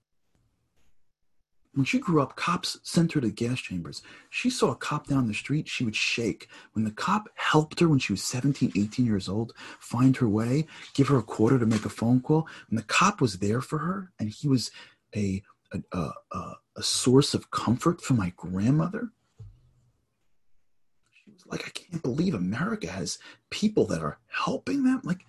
When 1.75 1.85
she 1.85 1.99
grew 1.99 2.21
up, 2.21 2.35
cops 2.35 2.79
sent 2.83 3.13
her 3.13 3.21
to 3.21 3.31
gas 3.31 3.61
chambers. 3.61 4.03
She 4.31 4.51
saw 4.51 4.73
a 4.73 4.77
cop 4.77 5.07
down 5.07 5.29
the 5.29 5.35
street, 5.35 5.69
she 5.69 5.85
would 5.85 5.95
shake. 5.95 6.49
When 6.73 6.85
the 6.85 6.91
cop 6.91 7.29
helped 7.37 7.79
her 7.81 7.89
when 7.89 8.01
she 8.01 8.13
was 8.13 8.25
17, 8.25 8.73
18 8.75 9.07
years 9.07 9.29
old 9.29 9.53
find 9.79 10.17
her 10.17 10.29
way, 10.29 10.67
give 10.95 11.09
her 11.09 11.19
a 11.19 11.23
quarter 11.23 11.59
to 11.59 11.67
make 11.67 11.85
a 11.85 11.91
phone 11.91 12.21
call, 12.21 12.49
and 12.69 12.79
the 12.79 12.83
cop 12.83 13.21
was 13.21 13.39
there 13.39 13.61
for 13.61 13.79
her, 13.79 14.13
and 14.19 14.29
he 14.29 14.49
was 14.49 14.71
a, 15.15 15.43
a, 15.73 16.11
a, 16.33 16.55
a, 16.77 16.83
source 16.83 17.35
of 17.35 17.51
comfort 17.51 18.01
for 18.01 18.15
my 18.15 18.33
grandmother. 18.37 19.11
She 21.13 21.31
was 21.31 21.47
like, 21.47 21.67
I 21.67 21.71
can't 21.71 22.03
believe 22.03 22.35
America 22.35 22.89
has 22.89 23.19
people 23.51 23.85
that 23.87 24.01
are 24.01 24.19
helping 24.29 24.85
them. 24.85 25.01
Like, 25.05 25.27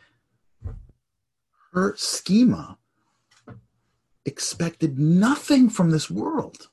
her 1.74 1.96
schema 1.98 2.78
expected 4.26 4.98
nothing 4.98 5.70
from 5.70 5.92
this 5.92 6.10
world. 6.10 6.70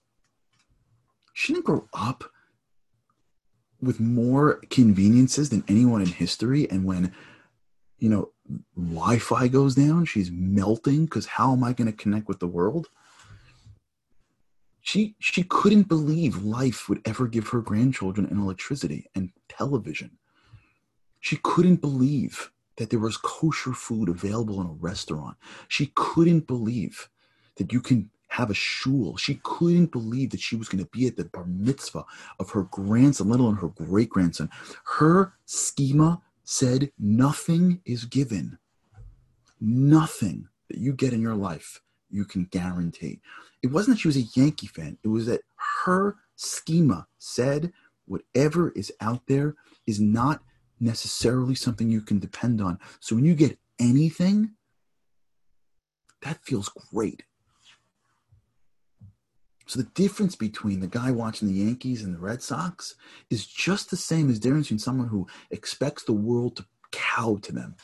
She 1.33 1.53
didn't 1.53 1.67
grow 1.67 1.89
up 1.93 2.25
with 3.81 4.01
more 4.01 4.61
conveniences 4.71 5.51
than 5.51 5.65
anyone 5.69 6.01
in 6.01 6.09
history. 6.09 6.71
And 6.71 6.85
when, 6.85 7.13
you 7.99 8.09
know, 8.09 8.31
Wi 8.77 9.19
Fi 9.19 9.49
goes 9.49 9.75
down, 9.75 10.05
she's 10.05 10.31
melting 10.31 11.05
because 11.05 11.27
how 11.27 11.53
am 11.53 11.63
I 11.63 11.73
going 11.73 11.91
to 11.91 11.97
connect 11.97 12.29
with 12.29 12.41
the 12.41 12.47
world? 12.47 12.89
She, 14.87 15.17
she 15.19 15.43
couldn't 15.43 15.89
believe 15.89 16.45
life 16.45 16.89
would 16.89 17.01
ever 17.05 17.27
give 17.27 17.49
her 17.49 17.61
grandchildren 17.61 18.29
an 18.31 18.39
electricity 18.39 19.11
and 19.17 19.33
television. 19.49 20.13
She 21.19 21.41
couldn't 21.43 21.81
believe 21.81 22.53
that 22.77 22.91
there 22.91 23.01
was 23.01 23.17
kosher 23.17 23.73
food 23.73 24.09
available 24.09 24.61
in 24.61 24.69
a 24.69 24.75
restaurant. 24.75 25.39
She 25.67 25.91
couldn't 25.97 26.47
believe 26.47 27.09
that 27.57 27.73
you 27.73 27.81
can 27.81 28.11
have 28.29 28.49
a 28.49 28.55
shul. 28.55 29.17
She 29.17 29.41
couldn't 29.43 29.91
believe 29.91 30.31
that 30.31 30.41
she 30.41 30.55
was 30.55 30.69
going 30.69 30.85
to 30.85 30.91
be 30.93 31.09
at 31.09 31.17
the 31.17 31.25
bar 31.25 31.47
mitzvah 31.47 32.05
of 32.39 32.51
her 32.51 32.63
grandson, 32.63 33.29
let 33.29 33.41
alone 33.41 33.57
her 33.57 33.69
great 33.69 34.11
grandson. 34.11 34.51
Her 34.85 35.33
schema 35.47 36.23
said 36.45 36.93
nothing 36.97 37.81
is 37.85 38.05
given. 38.05 38.59
Nothing 39.61 40.47
that 40.69 40.79
you 40.79 40.93
get 40.93 41.13
in 41.13 41.21
your 41.21 41.35
life 41.35 41.81
you 42.11 42.25
can 42.25 42.45
guarantee. 42.45 43.21
It 43.63 43.69
wasn't 43.69 43.97
that 43.97 44.01
she 44.01 44.09
was 44.09 44.17
a 44.17 44.41
Yankee 44.41 44.67
fan, 44.67 44.99
it 45.03 45.09
was 45.09 45.27
that 45.27 45.43
her 45.85 46.17
schema 46.37 47.07
said 47.19 47.73
whatever 48.07 48.71
is 48.71 48.93
out 49.01 49.23
there 49.27 49.55
is 49.87 50.01
not 50.01 50.43
necessarily 50.79 51.55
something 51.55 51.91
you 51.91 52.01
can 52.01 52.19
depend 52.19 52.61
on. 52.61 52.79
So 53.01 53.17
when 53.17 53.25
you 53.25 53.35
get 53.35 53.59
anything, 53.81 54.53
that 56.23 56.39
feels 56.43 56.69
great. 56.69 57.25
So 59.67 59.81
the 59.81 59.89
difference 59.95 60.37
between 60.37 60.79
the 60.79 60.87
guy 60.87 61.11
watching 61.11 61.49
the 61.49 61.55
Yankees 61.55 62.05
and 62.05 62.15
the 62.15 62.21
Red 62.21 62.41
Sox 62.43 62.95
is 63.31 63.47
just 63.47 63.91
the 63.91 63.97
same 63.97 64.31
as 64.31 64.39
the 64.39 64.45
difference 64.45 64.67
between 64.67 64.79
someone 64.79 65.09
who 65.09 65.27
expects 65.51 66.05
the 66.05 66.13
world 66.13 66.57
to 66.57 66.67
cow 66.93 67.39
to 67.43 67.53
them 67.53 67.75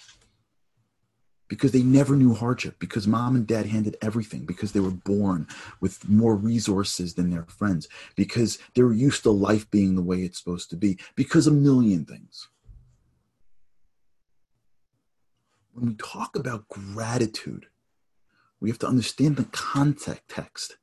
because 1.53 1.73
they 1.73 1.83
never 1.83 2.17
knew 2.17 2.33
hardship, 2.33 2.77
because 2.79 3.07
mom 3.07 3.37
and 3.37 3.47
dad 3.47 3.67
handed 3.67 3.95
everything, 4.01 4.47
because 4.47 4.73
they 4.73 4.81
were 4.81 4.91
born 4.91 5.47
with 5.83 6.09
more 6.09 6.35
resources 6.35 7.13
than 7.13 7.29
their 7.29 7.45
friends, 7.45 7.89
because 8.17 8.59
they 8.75 8.81
were 8.81 8.95
used 8.95 9.23
to 9.23 9.31
life 9.31 9.71
being 9.71 9.95
the 9.95 10.01
way 10.01 10.23
it's 10.23 10.39
supposed 10.39 10.71
to 10.71 10.77
be, 10.77 10.99
because 11.15 11.47
a 11.47 11.51
million 11.51 12.07
things. 12.07 12.49
When 15.75 15.89
we 15.89 15.95
talk 15.97 16.37
about 16.37 16.69
gratitude, 16.69 17.67
we 18.59 18.71
have 18.71 18.79
to 18.79 18.89
understand 18.89 19.37
the 19.37 19.45
context 19.45 20.79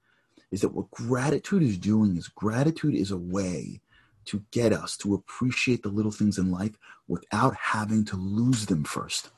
is 0.52 0.62
that 0.62 0.76
what 0.76 0.92
gratitude 0.92 1.64
is 1.64 1.80
doing 1.80 2.16
is 2.16 2.28
gratitude 2.28 2.94
is 2.94 3.10
a 3.10 3.18
way 3.18 3.82
to 4.26 4.44
get 4.52 4.72
us 4.72 4.96
to 4.98 5.16
appreciate 5.16 5.82
the 5.82 5.90
little 5.90 6.12
things 6.12 6.38
in 6.38 6.52
life 6.52 6.78
without 7.08 7.56
having 7.56 8.06
to 8.06 8.16
lose 8.16 8.68
them 8.68 8.84
first. 8.84 9.32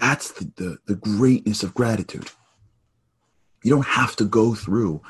That's 0.00 0.32
the, 0.32 0.50
the, 0.56 0.78
the 0.86 0.94
greatness 0.96 1.62
of 1.62 1.74
gratitude. 1.74 2.28
You 3.62 3.70
don't 3.70 3.86
have 3.86 4.16
to 4.16 4.24
go 4.24 4.54
through 4.54 5.02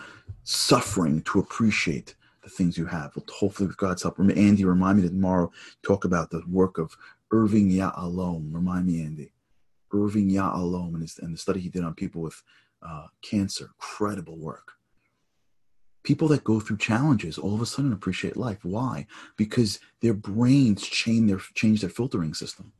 suffering 0.42 1.22
to 1.22 1.38
appreciate 1.38 2.16
the 2.42 2.50
things 2.50 2.76
you 2.76 2.87
have. 2.87 3.12
Hopefully, 3.29 3.68
with 3.68 3.76
God's 3.76 4.03
help. 4.03 4.18
Andy, 4.18 4.64
remind 4.64 4.98
me 4.98 5.05
to 5.05 5.09
tomorrow 5.09 5.53
talk 5.83 6.05
about 6.05 6.31
the 6.31 6.42
work 6.48 6.79
of 6.79 6.96
Irving 7.31 7.70
Yalom. 7.70 8.53
Remind 8.53 8.87
me, 8.87 9.00
Andy. 9.03 9.33
Irving 9.92 10.29
Yalom 10.29 10.94
and, 10.94 11.09
and 11.22 11.35
the 11.35 11.38
study 11.38 11.61
he 11.61 11.68
did 11.68 11.85
on 11.85 11.94
people 11.94 12.22
with 12.22 12.42
uh, 12.83 13.07
cancer. 13.22 13.70
Incredible 13.81 14.38
work. 14.38 14.72
People 16.03 16.26
that 16.29 16.42
go 16.42 16.59
through 16.59 16.79
challenges 16.79 17.38
all 17.38 17.55
of 17.55 17.61
a 17.61 17.66
sudden 17.66 17.92
appreciate 17.92 18.37
life. 18.37 18.64
Why? 18.64 19.07
Because 19.37 19.79
their 20.00 20.14
brains 20.14 20.83
change 20.83 21.29
their 21.29 21.40
change 21.55 21.83
their 21.83 21.90
filtering 21.90 22.35
system. 22.35 22.72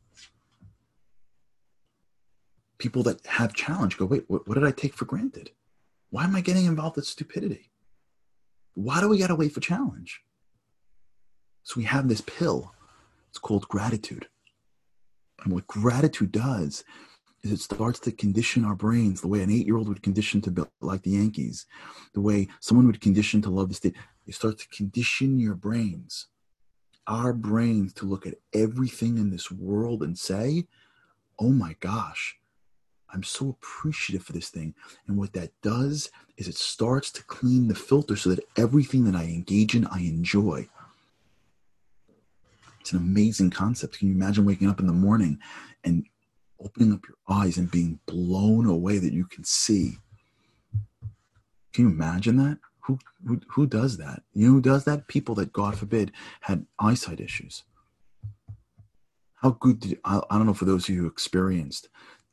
People 2.81 3.03
that 3.05 3.25
have 3.27 3.55
challenge 3.55 3.99
go, 3.99 4.07
wait, 4.07 4.25
what, 4.29 4.49
what 4.49 4.55
did 4.55 4.65
I 4.65 4.73
take 4.73 4.95
for 4.95 5.05
granted? 5.05 5.51
Why 6.09 6.25
am 6.25 6.35
I 6.35 6.41
getting 6.41 6.65
involved 6.65 6.97
in 6.97 7.05
stupidity? 7.05 7.71
Why 8.75 9.01
do 9.01 9.09
we 9.09 9.19
got 9.19 9.29
to 9.29 9.37
wait 9.37 9.53
for 9.53 9.61
challenge? 9.61 10.23
So 11.63 11.75
we 11.77 11.85
have 11.85 12.09
this 12.09 12.23
pill. 12.23 12.75
It's 13.29 13.39
called 13.39 13.69
gratitude. 13.69 14.29
And 15.45 15.53
what 15.53 15.67
gratitude 15.67 16.33
does 16.33 16.83
is 17.43 17.53
it 17.53 17.61
starts 17.61 17.99
to 18.01 18.13
condition 18.13 18.65
our 18.65 18.75
brains 18.75 19.21
the 19.21 19.29
way 19.29 19.43
an 19.43 19.51
eight 19.51 19.67
year 19.67 19.77
old 19.77 19.89
would 19.89 20.03
condition 20.03 20.41
to 20.43 20.69
like 20.81 21.03
the 21.03 21.11
Yankees, 21.11 21.67
the 22.15 22.21
way 22.21 22.49
someone 22.61 22.87
would 22.87 23.01
condition 23.01 23.41
to 23.43 23.51
love 23.51 23.69
the 23.69 23.75
state. 23.75 23.97
You 24.25 24.33
start 24.33 24.59
to 24.59 24.69
condition 24.69 25.39
your 25.39 25.55
brains, 25.55 26.29
our 27.07 27.33
brains, 27.33 27.93
to 27.95 28.07
look 28.07 28.27
at 28.27 28.37
everything 28.55 29.19
in 29.19 29.31
this 29.31 29.51
world 29.51 30.03
and 30.03 30.19
say, 30.19 30.67
oh 31.39 31.51
my 31.51 31.77
gosh, 31.81 32.40
I'm 33.13 33.23
so 33.23 33.51
appreciative 33.51 34.25
for 34.25 34.33
this 34.33 34.49
thing. 34.49 34.75
And 35.07 35.17
what 35.17 35.33
that 35.33 35.51
does 35.63 36.11
is 36.37 36.49
it 36.49 36.57
starts 36.57 37.11
to 37.13 37.25
clean 37.25 37.69
the 37.69 37.75
filter 37.75 38.17
so 38.17 38.31
that 38.31 38.45
everything 38.57 39.05
that 39.05 39.17
I 39.17 39.25
engage 39.25 39.75
in, 39.75 39.87
I 39.87 40.01
enjoy. 40.01 40.69
It's 42.81 42.93
an 42.93 42.99
amazing 42.99 43.51
concept. 43.51 43.99
Can 43.99 44.09
you 44.09 44.15
imagine 44.15 44.45
waking 44.45 44.69
up 44.69 44.81
in 44.81 44.87
the 44.87 44.93
morning 44.93 45.39
and 45.85 46.07
opening 46.59 46.93
up 46.93 47.01
your 47.07 47.17
eyes 47.29 47.57
and 47.57 47.71
being 47.71 47.99
blown 48.07 48.67
away 48.67 48.99
that 48.99 49.13
you 49.13 49.27
can 49.27 49.45
see? 49.45 49.99
Can 51.73 51.85
you 51.85 51.91
imagine 51.91 52.37
that? 52.37 52.59
Who, 52.85 52.99
who, 53.27 53.41
who 53.49 53.67
does 53.67 53.99
that? 53.99 54.23
You 54.35 54.49
know 54.49 54.55
who 54.55 54.61
does 54.61 54.85
that? 54.85 55.09
People 55.09 55.35
that, 55.37 55.53
God 55.53 55.77
forbid, 55.77 56.13
had 56.41 56.67
eyesight 56.79 57.21
issues. 57.21 57.65
How 59.35 59.51
good 59.51 59.81
did 59.81 59.99
I, 60.05 60.21
I 60.31 60.37
don't 60.37 60.47
know 60.47 60.55
for 60.55 60.65
those 60.65 60.89
of 60.89 60.95
you 60.95 61.03
who 61.03 61.07
experienced 61.07 61.89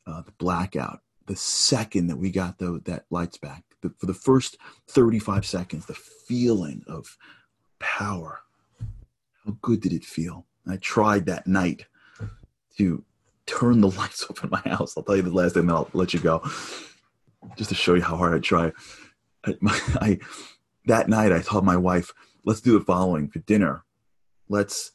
uh, 0.08 0.22
the 0.22 0.32
blackout, 0.32 1.00
the 1.26 1.36
second 1.36 2.06
that 2.08 2.16
we 2.16 2.30
got 2.30 2.58
the, 2.58 2.80
that 2.86 3.04
lights 3.10 3.38
back, 3.38 3.64
the, 3.82 3.90
for 3.98 4.06
the 4.06 4.14
first 4.14 4.56
35 4.88 5.44
seconds, 5.44 5.86
the 5.86 5.94
feeling 5.94 6.82
of 6.88 7.16
power 7.78 8.40
how 9.48 9.56
good 9.62 9.80
did 9.80 9.94
it 9.94 10.04
feel? 10.04 10.46
I 10.66 10.76
tried 10.76 11.26
that 11.26 11.46
night 11.46 11.86
to 12.76 13.02
turn 13.46 13.80
the 13.80 13.90
lights 13.98 14.26
off 14.28 14.44
in 14.44 14.50
my 14.50 14.60
house. 14.60 14.94
I'll 14.96 15.02
tell 15.02 15.16
you 15.16 15.22
the 15.22 15.30
last 15.30 15.54
thing, 15.54 15.70
I'll 15.70 15.88
let 15.94 16.12
you 16.12 16.20
go. 16.20 16.42
Just 17.56 17.70
to 17.70 17.74
show 17.74 17.94
you 17.94 18.02
how 18.02 18.16
hard 18.16 18.34
I 18.34 18.40
try. 18.40 18.72
I, 19.46 19.54
my, 19.60 19.80
I, 20.00 20.18
that 20.84 21.08
night, 21.08 21.32
I 21.32 21.40
told 21.40 21.64
my 21.64 21.76
wife, 21.76 22.12
let's 22.44 22.60
do 22.60 22.78
the 22.78 22.84
following 22.84 23.28
for 23.28 23.38
dinner. 23.40 23.84
Let's 24.48 24.92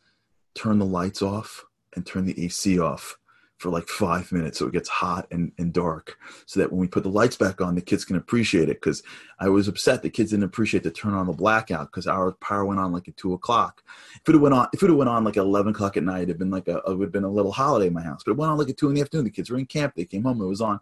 turn 0.53 0.77
the 0.77 0.85
lights 0.85 1.21
off 1.21 1.65
and 1.95 2.05
turn 2.05 2.25
the 2.25 2.45
AC 2.45 2.79
off 2.79 3.17
for 3.63 3.69
like 3.69 3.87
five 3.87 4.29
minutes 4.33 4.59
so 4.59 4.67
it 4.67 4.73
gets 4.73 4.89
hot 4.89 5.25
and, 5.31 5.53
and 5.57 5.71
dark 5.71 6.17
so 6.45 6.59
that 6.59 6.69
when 6.69 6.81
we 6.81 6.87
put 6.87 7.01
the 7.01 7.09
lights 7.09 7.37
back 7.37 7.61
on 7.61 7.75
the 7.75 7.81
kids 7.81 8.03
can 8.03 8.17
appreciate 8.17 8.63
it 8.67 8.81
because 8.81 9.01
i 9.39 9.47
was 9.47 9.69
upset 9.69 10.01
the 10.01 10.09
kids 10.09 10.31
didn't 10.31 10.43
appreciate 10.43 10.83
the 10.83 10.91
turn 10.91 11.13
on 11.13 11.27
the 11.27 11.31
blackout 11.31 11.89
because 11.89 12.05
our 12.05 12.33
power 12.33 12.65
went 12.65 12.77
on 12.77 12.91
like 12.91 13.07
at 13.07 13.15
two 13.15 13.31
o'clock. 13.31 13.81
If 14.15 14.35
it 14.35 14.37
went 14.37 14.53
on 14.53 14.67
if 14.73 14.83
it 14.83 14.91
went 14.91 15.09
on 15.09 15.23
like 15.23 15.37
11 15.37 15.71
o'clock 15.71 15.95
at 15.95 16.03
night 16.03 16.23
it'd 16.23 16.37
been 16.37 16.51
like 16.51 16.67
a 16.67 16.79
it 16.79 16.97
would 16.97 17.05
have 17.05 17.13
been 17.13 17.23
a 17.23 17.29
little 17.29 17.53
holiday 17.53 17.87
in 17.87 17.93
my 17.93 18.01
house 18.01 18.21
but 18.25 18.33
it 18.33 18.37
went 18.37 18.51
on 18.51 18.57
like 18.57 18.69
at 18.69 18.75
two 18.75 18.89
in 18.89 18.95
the 18.95 19.01
afternoon 19.01 19.23
the 19.23 19.31
kids 19.31 19.49
were 19.49 19.57
in 19.57 19.65
camp 19.65 19.93
they 19.95 20.03
came 20.03 20.23
home 20.23 20.41
it 20.41 20.45
was 20.45 20.59
on. 20.59 20.81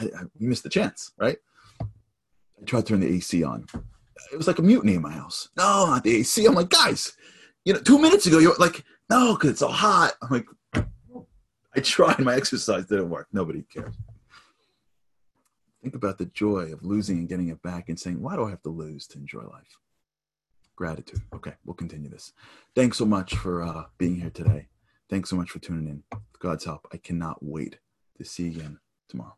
I, 0.00 0.06
I 0.06 0.22
missed 0.40 0.64
the 0.64 0.70
chance 0.70 1.12
right? 1.18 1.38
I 1.80 2.64
tried 2.66 2.80
to 2.80 2.86
turn 2.86 3.00
the 3.00 3.14
ac 3.14 3.44
on. 3.44 3.66
It 4.32 4.36
was 4.36 4.48
like 4.48 4.58
a 4.58 4.62
mutiny 4.62 4.96
in 4.96 5.02
my 5.02 5.12
house. 5.12 5.50
No 5.56 5.86
not 5.86 6.02
the 6.02 6.16
ac 6.16 6.44
i'm 6.46 6.54
like 6.54 6.68
guys 6.68 7.12
you 7.64 7.72
know 7.72 7.80
two 7.80 8.00
minutes 8.00 8.26
ago 8.26 8.40
you're 8.40 8.56
like 8.58 8.84
no 9.08 9.34
because 9.34 9.50
it's 9.50 9.60
so 9.60 9.68
hot. 9.68 10.14
I'm 10.22 10.30
like 10.30 10.46
I 11.74 11.80
tried. 11.80 12.18
My 12.18 12.34
exercise 12.34 12.86
didn't 12.86 13.10
work. 13.10 13.28
Nobody 13.32 13.62
cares. 13.62 13.94
Think 15.82 15.94
about 15.94 16.18
the 16.18 16.26
joy 16.26 16.72
of 16.72 16.84
losing 16.84 17.18
and 17.18 17.28
getting 17.28 17.48
it 17.48 17.60
back 17.62 17.88
and 17.88 17.98
saying, 17.98 18.20
why 18.20 18.36
do 18.36 18.44
I 18.44 18.50
have 18.50 18.62
to 18.62 18.68
lose 18.68 19.06
to 19.08 19.18
enjoy 19.18 19.42
life? 19.42 19.78
Gratitude. 20.76 21.22
Okay, 21.34 21.54
we'll 21.64 21.74
continue 21.74 22.08
this. 22.08 22.32
Thanks 22.74 22.98
so 22.98 23.04
much 23.04 23.34
for 23.34 23.62
uh, 23.62 23.84
being 23.98 24.20
here 24.20 24.30
today. 24.30 24.68
Thanks 25.10 25.28
so 25.28 25.36
much 25.36 25.50
for 25.50 25.58
tuning 25.58 25.88
in. 25.88 26.02
With 26.12 26.40
God's 26.40 26.64
help, 26.64 26.86
I 26.92 26.98
cannot 26.98 27.42
wait 27.42 27.78
to 28.18 28.24
see 28.24 28.44
you 28.44 28.50
again 28.50 28.78
tomorrow. 29.08 29.36